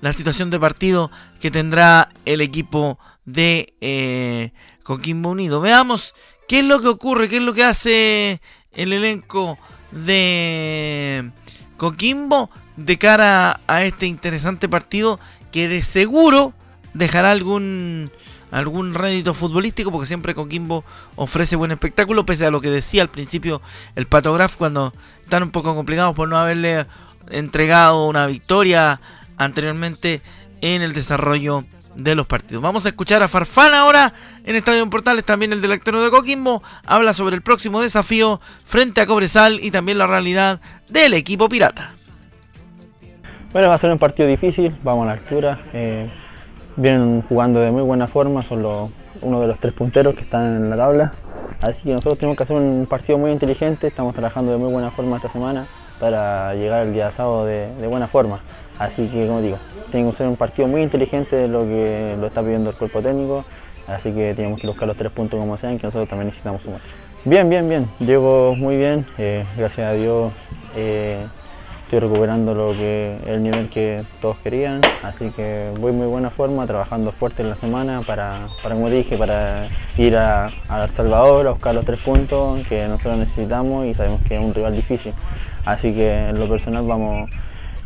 la 0.00 0.12
situación 0.12 0.50
de 0.50 0.60
partido 0.60 1.10
que 1.40 1.50
tendrá 1.50 2.10
el 2.24 2.40
equipo 2.40 2.98
de 3.24 3.74
eh, 3.80 4.52
Coquimbo 4.82 5.30
Unido. 5.30 5.60
Veamos 5.60 6.14
qué 6.48 6.60
es 6.60 6.64
lo 6.64 6.80
que 6.80 6.88
ocurre, 6.88 7.28
qué 7.28 7.36
es 7.36 7.42
lo 7.42 7.54
que 7.54 7.64
hace 7.64 8.40
el 8.72 8.92
elenco 8.92 9.58
de 9.92 11.30
Coquimbo 11.76 12.50
de 12.76 12.98
cara 12.98 13.60
a 13.66 13.84
este 13.84 14.06
interesante 14.06 14.68
partido 14.68 15.20
que 15.52 15.68
de 15.68 15.82
seguro 15.82 16.54
dejará 16.94 17.30
algún 17.30 18.10
algún 18.50 18.94
rédito 18.94 19.34
futbolístico 19.34 19.90
porque 19.90 20.06
siempre 20.06 20.34
Coquimbo 20.34 20.84
ofrece 21.16 21.56
buen 21.56 21.70
espectáculo 21.70 22.26
pese 22.26 22.46
a 22.46 22.50
lo 22.50 22.60
que 22.60 22.70
decía 22.70 23.02
al 23.02 23.08
principio 23.08 23.60
el 23.96 24.06
Patograf 24.06 24.56
cuando 24.56 24.92
están 25.22 25.42
un 25.42 25.50
poco 25.50 25.74
complicados 25.74 26.14
por 26.14 26.28
no 26.28 26.38
haberle 26.38 26.86
entregado 27.30 28.08
una 28.08 28.26
victoria 28.26 29.00
anteriormente 29.36 30.22
en 30.60 30.82
el 30.82 30.92
desarrollo 30.92 31.64
de 31.94 32.14
los 32.14 32.26
partidos. 32.26 32.62
Vamos 32.62 32.86
a 32.86 32.90
escuchar 32.90 33.22
a 33.22 33.28
Farfán 33.28 33.74
ahora 33.74 34.12
en 34.44 34.56
Estadio 34.56 34.88
Portales, 34.88 35.24
también 35.24 35.52
el 35.52 35.60
director 35.60 35.98
de 35.98 36.10
Coquimbo, 36.10 36.62
habla 36.84 37.12
sobre 37.12 37.36
el 37.36 37.42
próximo 37.42 37.80
desafío 37.80 38.40
frente 38.64 39.00
a 39.00 39.06
Cobresal 39.06 39.60
y 39.60 39.70
también 39.70 39.98
la 39.98 40.06
realidad 40.06 40.60
del 40.88 41.14
equipo 41.14 41.48
pirata. 41.48 41.94
Bueno, 43.52 43.68
va 43.68 43.74
a 43.74 43.78
ser 43.78 43.90
un 43.90 43.98
partido 43.98 44.28
difícil, 44.28 44.76
vamos 44.84 45.04
a 45.04 45.06
la 45.06 45.12
altura, 45.12 45.60
eh, 45.72 46.08
vienen 46.80 47.22
jugando 47.28 47.60
de 47.60 47.70
muy 47.70 47.82
buena 47.82 48.06
forma, 48.06 48.42
son 48.42 48.62
los, 48.62 48.90
uno 49.22 49.40
de 49.40 49.46
los 49.46 49.58
tres 49.58 49.72
punteros 49.72 50.14
que 50.14 50.22
están 50.22 50.56
en 50.56 50.70
la 50.70 50.76
tabla, 50.76 51.12
así 51.62 51.84
que 51.84 51.92
nosotros 51.92 52.18
tenemos 52.18 52.36
que 52.36 52.42
hacer 52.42 52.56
un 52.56 52.86
partido 52.88 53.18
muy 53.18 53.30
inteligente, 53.30 53.88
estamos 53.88 54.14
trabajando 54.14 54.52
de 54.52 54.58
muy 54.58 54.72
buena 54.72 54.90
forma 54.90 55.16
esta 55.16 55.28
semana 55.28 55.66
para 55.98 56.54
llegar 56.54 56.82
el 56.86 56.92
día 56.92 57.10
sábado 57.10 57.44
de, 57.44 57.68
de 57.74 57.86
buena 57.86 58.08
forma. 58.08 58.40
Así 58.78 59.06
que, 59.08 59.26
como 59.26 59.42
digo, 59.42 59.58
tiene 59.90 60.08
que 60.10 60.16
ser 60.16 60.26
un 60.26 60.36
partido 60.36 60.66
muy 60.66 60.82
inteligente 60.82 61.36
de 61.36 61.48
lo 61.48 61.64
que 61.64 62.16
lo 62.18 62.28
está 62.28 62.40
pidiendo 62.40 62.70
el 62.70 62.76
cuerpo 62.76 63.02
técnico. 63.02 63.44
Así 63.86 64.10
que 64.12 64.32
tenemos 64.34 64.58
que 64.58 64.66
buscar 64.66 64.88
los 64.88 64.96
tres 64.96 65.12
puntos 65.12 65.38
como 65.38 65.58
sean, 65.58 65.78
que 65.78 65.86
nosotros 65.86 66.08
también 66.08 66.28
necesitamos 66.28 66.62
sumar. 66.62 66.80
Bien, 67.26 67.50
bien, 67.50 67.68
bien. 67.68 67.86
Llego 67.98 68.56
muy 68.56 68.78
bien. 68.78 69.04
Eh, 69.18 69.44
gracias 69.58 69.86
a 69.86 69.92
Dios 69.92 70.32
eh, 70.76 71.26
estoy 71.90 72.08
recuperando 72.08 72.54
lo 72.54 72.70
que 72.70 73.16
el 73.26 73.42
nivel 73.42 73.68
que 73.68 74.04
todos 74.20 74.36
querían. 74.44 74.80
Así 75.02 75.30
que 75.30 75.72
voy 75.80 75.90
muy 75.90 76.06
buena 76.06 76.30
forma, 76.30 76.64
trabajando 76.64 77.10
fuerte 77.10 77.42
en 77.42 77.48
la 77.48 77.56
semana 77.56 78.00
para, 78.06 78.46
para 78.62 78.76
como 78.76 78.88
dije, 78.88 79.16
para 79.16 79.66
ir 79.98 80.16
a, 80.16 80.46
a 80.68 80.84
El 80.84 80.90
Salvador 80.90 81.48
a 81.48 81.50
buscar 81.50 81.74
los 81.74 81.84
tres 81.84 81.98
puntos 81.98 82.64
que 82.68 82.86
nosotros 82.86 83.18
necesitamos 83.18 83.86
y 83.86 83.94
sabemos 83.94 84.20
que 84.22 84.36
es 84.36 84.44
un 84.44 84.54
rival 84.54 84.76
difícil. 84.76 85.14
Así 85.64 85.92
que 85.92 86.28
en 86.28 86.38
lo 86.38 86.48
personal 86.48 86.86
vamos 86.86 87.28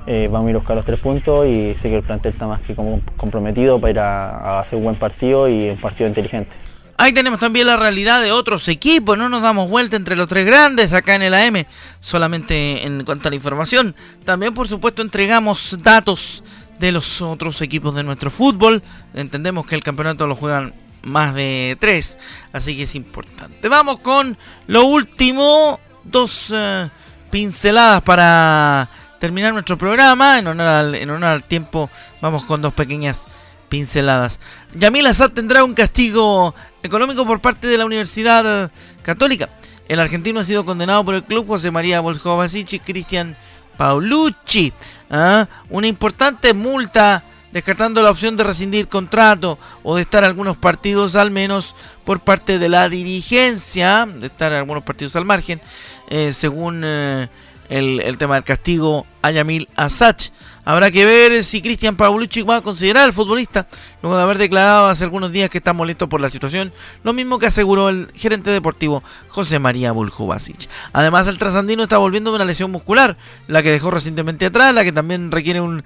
eh, 0.07 0.29
vamos 0.31 0.49
a 0.49 0.51
ir 0.51 0.57
a 0.57 0.59
buscar 0.59 0.77
los 0.77 0.85
tres 0.85 1.01
puntos 1.01 1.47
y 1.47 1.75
sé 1.75 1.89
que 1.89 1.97
el 1.97 2.03
plantel 2.03 2.35
está 2.35 2.47
más 2.47 2.61
que 2.61 2.75
como 2.75 3.01
comprometido 3.17 3.81
para 3.81 3.91
ir 3.91 3.99
a, 4.01 4.29
a 4.37 4.61
hacer 4.61 4.77
un 4.77 4.85
buen 4.85 4.97
partido 4.97 5.49
y 5.49 5.71
un 5.71 5.79
partido 5.79 6.09
inteligente. 6.09 6.55
Ahí 6.97 7.13
tenemos 7.13 7.41
también 7.41 7.67
la 7.67 7.77
realidad 7.77 8.23
de 8.23 8.31
otros 8.31 8.69
equipos, 8.69 9.19
no 9.19 9.29
nos 9.29 9.43
damos 9.43 9.69
vuelta 9.69 9.97
entre 9.97 10.15
los 10.15 10.29
tres 10.29 10.47
grandes 10.47 10.93
acá 10.93 11.17
en 11.17 11.23
el 11.23 11.35
AM, 11.35 11.67
solamente 12.01 12.87
en 12.87 13.05
cuanto 13.05 13.29
a 13.29 13.31
la 13.31 13.37
información. 13.37 13.97
También 14.25 14.55
por 14.55 14.69
supuesto 14.69 15.03
entregamos 15.03 15.77
datos 15.83 16.45
de 16.79 16.93
los 16.93 17.21
otros 17.21 17.61
equipos 17.63 17.95
de 17.95 18.05
nuestro 18.05 18.31
fútbol. 18.31 18.83
Entendemos 19.13 19.67
que 19.67 19.75
el 19.75 19.83
campeonato 19.83 20.27
lo 20.27 20.37
juegan 20.37 20.73
más 21.03 21.35
de 21.35 21.77
tres, 21.81 22.19
así 22.53 22.77
que 22.77 22.85
es 22.85 22.95
importante. 22.95 23.69
Vamos 23.69 24.01
con 24.01 24.39
lo 24.67 24.85
último, 24.85 25.81
dos 26.05 26.53
eh, 26.55 26.89
pinceladas 27.31 28.03
para 28.03 28.89
terminar 29.19 29.53
nuestro 29.53 29.77
programa. 29.77 30.39
En 30.39 30.47
honor, 30.47 30.67
al, 30.67 30.95
en 30.95 31.11
honor 31.11 31.31
al 31.31 31.45
tiempo, 31.45 31.91
vamos 32.21 32.45
con 32.45 32.63
dos 32.63 32.73
pequeñas 32.73 33.27
pinceladas. 33.69 34.39
Yamil 34.75 35.07
Assad 35.07 35.31
tendrá 35.33 35.65
un 35.65 35.75
castigo 35.75 36.55
económico 36.85 37.27
por 37.27 37.41
parte 37.41 37.67
de 37.67 37.79
la 37.79 37.87
Universidad 37.87 38.71
Católica. 39.03 39.49
El 39.89 40.01
argentino 40.01 40.41
ha 40.41 40.45
sido 40.45 40.65
condenado 40.65 41.05
por 41.05 41.15
el 41.15 41.25
club 41.25 41.47
José 41.47 41.71
María 41.71 42.01
Volkovacic 42.01 42.75
y 42.75 42.79
Cristian 42.79 43.37
Paulucci. 43.77 44.73
¿ah? 45.11 45.49
Una 45.71 45.87
importante 45.87 46.53
multa 46.53 47.25
descartando 47.53 48.03
la 48.03 48.11
opción 48.11 48.37
de 48.37 48.45
rescindir 48.45 48.89
contrato 48.89 49.59
o 49.83 49.97
de 49.97 50.03
estar 50.03 50.25
algunos 50.25 50.57
partidos 50.57 51.17
al 51.17 51.31
menos 51.31 51.75
por 52.05 52.21
parte 52.21 52.59
de 52.59 52.69
la 52.69 52.89
dirigencia, 52.89 54.07
de 54.07 54.27
estar 54.27 54.53
algunos 54.53 54.83
partidos 54.83 55.17
al 55.17 55.25
margen, 55.25 55.61
eh, 56.09 56.33
según 56.35 56.83
eh, 56.85 57.29
el, 57.69 58.17
tema 58.19 58.35
del 58.35 58.45
castigo 58.45 59.07
a 59.23 59.31
Yamil 59.31 59.69
Asach. 59.77 60.31
Habrá 60.65 60.91
que 60.91 61.05
ver 61.05 61.45
si 61.45 61.61
Cristian 61.61 61.97
Paulucci 61.97 62.43
va 62.43 62.57
a 62.57 62.61
considerar 62.63 63.05
al 63.05 63.13
futbolista, 63.13 63.67
luego 64.03 64.17
de 64.17 64.23
haber 64.23 64.39
declarado 64.39 64.87
hace 64.87 65.05
algunos 65.05 65.31
días 65.31 65.51
que 65.51 65.59
está 65.59 65.73
molesto 65.73 66.09
por 66.09 66.21
la 66.21 66.31
situación, 66.31 66.73
lo 67.03 67.13
mismo 67.13 67.39
que 67.39 67.47
aseguró 67.47 67.91
el 67.91 68.11
gerente 68.15 68.51
deportivo 68.51 69.03
José 69.29 69.59
María 69.59 69.93
Buljubasic. 69.93 70.69
Además, 70.93 71.29
el 71.29 71.39
trasandino 71.39 71.83
está 71.83 71.99
volviendo 71.99 72.31
de 72.31 72.37
una 72.37 72.45
lesión 72.47 72.71
muscular, 72.71 73.17
la 73.47 73.63
que 73.63 73.71
dejó 73.71 73.91
recientemente 73.91 74.47
atrás, 74.47 74.73
la 74.73 74.85
que 74.85 74.93
también 74.93 75.31
requiere 75.31 75.61
un 75.61 75.85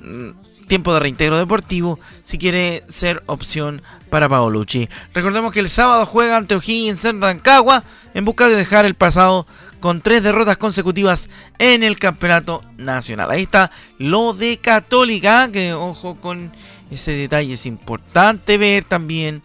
mm, 0.00 0.30
tiempo 0.66 0.94
de 0.94 1.00
reintegro 1.00 1.36
deportivo 1.36 1.98
si 2.22 2.38
quiere 2.38 2.84
ser 2.88 3.22
opción 3.26 3.82
para 4.10 4.28
Paolucci. 4.28 4.88
Recordemos 5.12 5.52
que 5.52 5.60
el 5.60 5.68
sábado 5.68 6.06
juega 6.06 6.36
ante 6.36 6.54
O'Higgins 6.54 7.04
en 7.04 7.20
Rancagua 7.20 7.84
en 8.14 8.24
busca 8.24 8.48
de 8.48 8.56
dejar 8.56 8.84
el 8.84 8.94
pasado 8.94 9.46
con 9.84 10.00
tres 10.00 10.22
derrotas 10.22 10.56
consecutivas 10.56 11.28
en 11.58 11.82
el 11.82 11.98
campeonato 11.98 12.64
nacional. 12.78 13.30
Ahí 13.30 13.42
está 13.42 13.70
lo 13.98 14.32
de 14.32 14.56
Católica, 14.56 15.50
que 15.52 15.74
ojo 15.74 16.14
con 16.14 16.52
ese 16.90 17.12
detalle, 17.12 17.52
es 17.52 17.66
importante 17.66 18.56
ver 18.56 18.84
también 18.84 19.42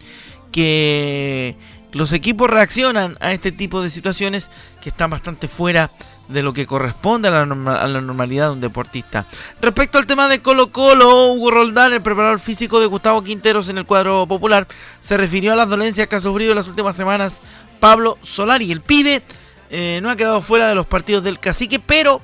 que 0.50 1.56
los 1.92 2.14
equipos 2.14 2.48
reaccionan 2.48 3.18
a 3.20 3.34
este 3.34 3.52
tipo 3.52 3.82
de 3.82 3.90
situaciones 3.90 4.50
que 4.80 4.88
están 4.88 5.10
bastante 5.10 5.46
fuera 5.46 5.90
de 6.28 6.42
lo 6.42 6.54
que 6.54 6.66
corresponde 6.66 7.28
a 7.28 7.32
la, 7.32 7.44
normalidad 7.44 8.46
de 8.46 8.52
un 8.52 8.60
deportista. 8.62 9.26
Respecto 9.60 9.98
al 9.98 10.06
tema 10.06 10.26
de 10.26 10.40
Colo 10.40 10.72
Colo, 10.72 11.34
Hugo 11.34 11.50
Roldán, 11.50 11.92
el 11.92 12.00
preparador 12.00 12.40
físico 12.40 12.80
de 12.80 12.86
Gustavo 12.86 13.22
Quinteros 13.22 13.68
en 13.68 13.76
el 13.76 13.84
cuadro 13.84 14.26
popular, 14.26 14.66
se 15.02 15.18
refirió 15.18 15.52
a 15.52 15.56
las 15.56 15.68
dolencias 15.68 16.08
que 16.08 16.16
ha 16.16 16.20
sufrido 16.20 16.52
en 16.52 16.56
las 16.56 16.68
últimas 16.68 16.96
semanas 16.96 17.42
Pablo 17.78 18.16
Solari. 18.22 18.72
El 18.72 18.80
pibe 18.80 19.22
eh, 19.70 20.00
no 20.02 20.10
ha 20.10 20.16
quedado 20.16 20.42
fuera 20.42 20.68
de 20.68 20.74
los 20.74 20.86
partidos 20.86 21.22
del 21.22 21.38
cacique, 21.38 21.78
pero 21.78 22.20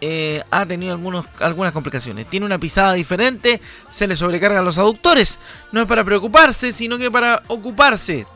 eh, 0.00 0.42
ha 0.50 0.66
tenido 0.66 0.92
algunos, 0.92 1.26
algunas 1.40 1.72
complicaciones. 1.72 2.26
Tiene 2.26 2.46
una 2.46 2.58
pisada 2.58 2.92
diferente, 2.92 3.60
se 3.90 4.06
le 4.06 4.16
sobrecargan 4.16 4.64
los 4.64 4.78
aductores. 4.78 5.38
No 5.72 5.80
es 5.80 5.86
para 5.86 6.04
preocuparse, 6.04 6.72
sino 6.72 6.98
que 6.98 7.10
para 7.10 7.42
ocuparse. 7.48 8.26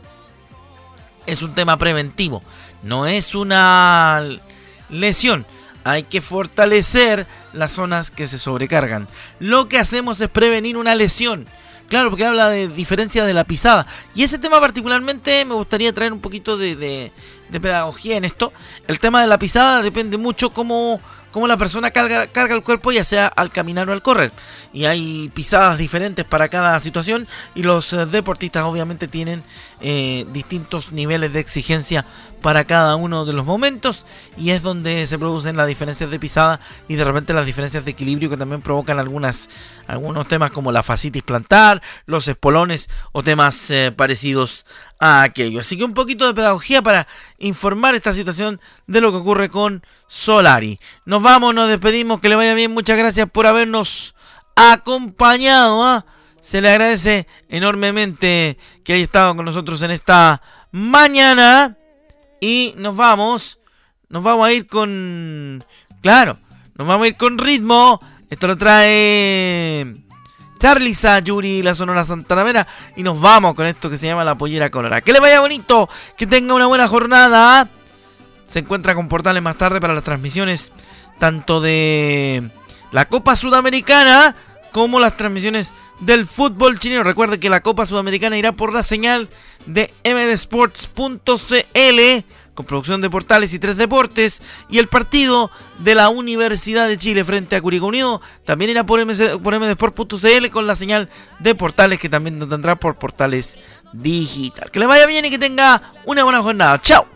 Es 1.27 1.43
un 1.43 1.55
tema 1.55 1.77
preventivo, 1.77 2.43
no 2.83 3.07
es 3.07 3.35
una 3.35 4.27
lesión. 4.89 5.47
Hay 5.85 6.03
que 6.05 6.21
fortalecer 6.21 7.27
las 7.53 7.73
zonas 7.73 8.11
que 8.11 8.27
se 8.27 8.39
sobrecargan. 8.39 9.07
Lo 9.39 9.69
que 9.69 9.79
hacemos 9.79 10.21
es 10.21 10.29
prevenir 10.29 10.77
una 10.77 10.95
lesión. 10.95 11.47
Claro, 11.91 12.09
porque 12.09 12.25
habla 12.25 12.49
de 12.49 12.69
diferencia 12.69 13.25
de 13.25 13.35
la 13.35 13.43
pisada. 13.43 13.85
Y 14.15 14.23
ese 14.23 14.39
tema 14.39 14.61
particularmente 14.61 15.45
me 15.45 15.55
gustaría 15.55 15.93
traer 15.93 16.13
un 16.13 16.21
poquito 16.21 16.57
de, 16.57 16.77
de, 16.77 17.11
de 17.49 17.61
pedagogía 17.61 18.17
en 18.17 18.25
esto. 18.25 18.53
El 18.87 19.01
tema 19.01 19.21
de 19.21 19.27
la 19.27 19.41
pisada 19.41 19.83
depende 19.83 20.17
mucho 20.17 20.51
cómo, 20.51 21.01
cómo 21.31 21.47
la 21.47 21.57
persona 21.57 21.91
carga, 21.91 22.27
carga, 22.29 22.55
el 22.55 22.63
cuerpo, 22.63 22.93
ya 22.93 23.05
sea 23.05 23.27
al 23.27 23.51
caminar 23.51 23.89
o 23.89 23.93
al 23.93 24.03
correr. 24.03 24.33
Y 24.73 24.85
hay 24.85 25.31
pisadas 25.35 25.79
diferentes 25.79 26.25
para 26.25 26.49
cada 26.49 26.79
situación. 26.81 27.29
Y 27.55 27.63
los 27.63 27.93
eh, 27.93 28.07
deportistas 28.07 28.65
obviamente 28.65 29.09
tienen 29.09 29.43
eh, 29.81 30.27
distintos 30.33 30.93
niveles 30.93 31.33
de 31.33 31.41
exigencia 31.41 32.05
para 32.41 32.65
cada 32.65 32.97
uno 32.97 33.25
de 33.25 33.33
los 33.33 33.45
momentos. 33.45 34.07
Y 34.37 34.51
es 34.51 34.63
donde 34.63 35.07
se 35.07 35.19
producen 35.19 35.57
las 35.57 35.69
diferencias 35.69 36.11
de 36.11 36.19
pisada 36.19 36.61
y 36.89 36.95
de 36.95 37.05
repente 37.05 37.33
las 37.33 37.47
diferencias 37.47 37.85
de 37.85 37.91
equilibrio 37.91 38.31
que 38.31 38.37
también 38.37 38.63
provocan 38.63 38.99
algunas, 38.99 39.49
algunos 39.87 40.27
temas 40.29 40.51
como 40.51 40.73
la 40.73 40.83
fascitis 40.83 41.23
plantar, 41.23 41.83
los 42.07 42.29
espolones 42.29 42.89
o 43.13 43.23
temas 43.23 43.71
eh, 43.71 43.93
parecidos 43.95 44.67
a 45.01 45.23
aquello. 45.23 45.61
Así 45.61 45.77
que 45.77 45.85
un 45.85 45.95
poquito 45.95 46.27
de 46.27 46.35
pedagogía 46.35 46.83
para 46.83 47.09
informar 47.39 47.95
esta 47.95 48.13
situación 48.13 48.61
de 48.87 49.01
lo 49.01 49.11
que 49.11 49.17
ocurre 49.17 49.49
con 49.49 49.83
Solari. 50.07 50.79
Nos 51.07 51.23
vamos, 51.23 51.55
nos 51.55 51.69
despedimos, 51.69 52.21
que 52.21 52.29
le 52.29 52.37
vaya 52.37 52.55
bien, 52.55 52.71
muchas 52.71 52.99
gracias 52.99 53.29
por 53.29 53.47
habernos 53.47 54.15
acompañado. 54.55 55.99
¿eh? 55.99 56.03
Se 56.43 56.61
le 56.61 56.71
agradece 56.71 57.27
enormemente 57.49 58.59
que 58.85 58.93
haya 58.93 59.05
estado 59.05 59.35
con 59.35 59.47
nosotros 59.47 59.81
en 59.83 59.91
esta 59.91 60.43
mañana. 60.71 61.77
Y 62.41 62.75
nos 62.77 62.95
vamos, 62.95 63.59
nos 64.09 64.23
vamos 64.23 64.47
a 64.47 64.53
ir 64.53 64.67
con... 64.67 65.65
Claro, 66.03 66.39
nos 66.75 66.87
vamos 66.87 67.07
a 67.07 67.09
ir 67.09 67.17
con 67.17 67.39
ritmo. 67.39 68.01
Esto 68.29 68.47
lo 68.47 68.57
trae... 68.57 70.10
Charlie 70.61 70.95
Sayuri, 70.95 71.63
la 71.63 71.75
Sonora 71.75 72.05
Santanamera. 72.05 72.67
Y 72.95 73.03
nos 73.03 73.21
vamos 73.21 73.55
con 73.55 73.67
esto 73.67 73.91
que 73.91 73.97
se 73.97 74.07
llama 74.07 74.23
la 74.25 74.37
pollera 74.37 74.71
colorada. 74.71 75.01
Que 75.01 75.13
le 75.13 75.19
vaya 75.19 75.41
bonito, 75.41 75.89
que 76.17 76.27
tenga 76.27 76.55
una 76.55 76.67
buena 76.67 76.87
jornada. 76.87 77.67
Se 78.47 78.61
encuentra 78.61 78.95
con 78.95 79.09
portales 79.09 79.43
más 79.43 79.57
tarde 79.57 79.81
para 79.81 79.95
las 79.95 80.05
transmisiones 80.05 80.71
tanto 81.19 81.61
de 81.61 82.43
la 82.93 83.07
Copa 83.07 83.37
Sudamericana 83.37 84.37
como 84.73 85.01
las 85.01 85.17
transmisiones 85.17 85.73
del 86.01 86.27
fútbol 86.27 86.79
chileno. 86.79 87.05
Recuerde 87.05 87.41
que 87.41 87.51
la 87.51 87.63
Copa 87.63 87.87
Sudamericana 87.87 88.37
irá 88.37 88.53
por 88.53 88.73
la 88.73 88.83
señal 88.83 89.29
de 89.67 89.93
mdsports.cl 90.05 91.61
con 92.61 92.67
producción 92.67 93.01
de 93.01 93.09
portales 93.09 93.55
y 93.55 93.59
tres 93.59 93.77
deportes. 93.79 94.43
Y 94.69 94.79
el 94.79 94.89
partido 94.89 95.51
de 95.79 95.95
la 95.95 96.11
Universidad 96.11 96.89
de 96.89 96.99
Chile 96.99 97.25
frente 97.25 97.57
a 97.57 97.63
Curicó 97.63 97.87
Unido 97.87 98.21
también 98.45 98.71
irá 98.71 98.85
por, 98.85 99.05
MC, 99.05 99.39
por 99.39 99.59
mdsport.cl 99.59 100.51
con 100.51 100.67
la 100.67 100.77
señal 100.77 101.09
de 101.39 101.55
portales 101.55 101.99
que 101.99 102.11
también 102.11 102.39
nos 102.39 102.51
tendrá 102.51 102.77
por 102.77 102.97
portales 102.97 103.57
digital. 103.95 104.71
Que 104.71 104.79
le 104.79 104.87
vaya 104.87 105.07
bien 105.07 105.25
y 105.25 105.31
que 105.31 105.39
tenga 105.39 105.93
una 106.05 106.23
buena 106.25 106.43
jornada. 106.43 106.79
¡Chao! 106.83 107.07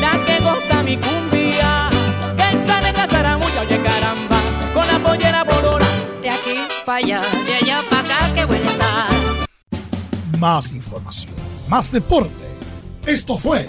La 0.00 0.10
que 0.26 0.38
goza 0.42 0.82
mi 0.82 0.96
cumbia, 0.96 1.88
que 2.36 2.56
esa 2.56 2.80
negra 2.80 3.06
zaramulla, 3.08 3.60
oye 3.62 3.80
caramba, 3.80 4.40
con 4.74 4.86
la 4.86 4.98
pollera 4.98 5.44
bolora. 5.44 5.86
De 6.20 6.28
aquí 6.28 6.60
para 6.84 6.98
allá, 6.98 7.22
de 7.46 7.54
allá 7.54 7.82
para 7.88 8.02
acá, 8.02 8.34
que 8.34 8.44
buena 8.44 8.66
estar. 8.66 9.08
Más 10.38 10.72
información, 10.72 11.34
más 11.68 11.90
deporte. 11.90 12.32
Esto 13.06 13.36
fue 13.36 13.68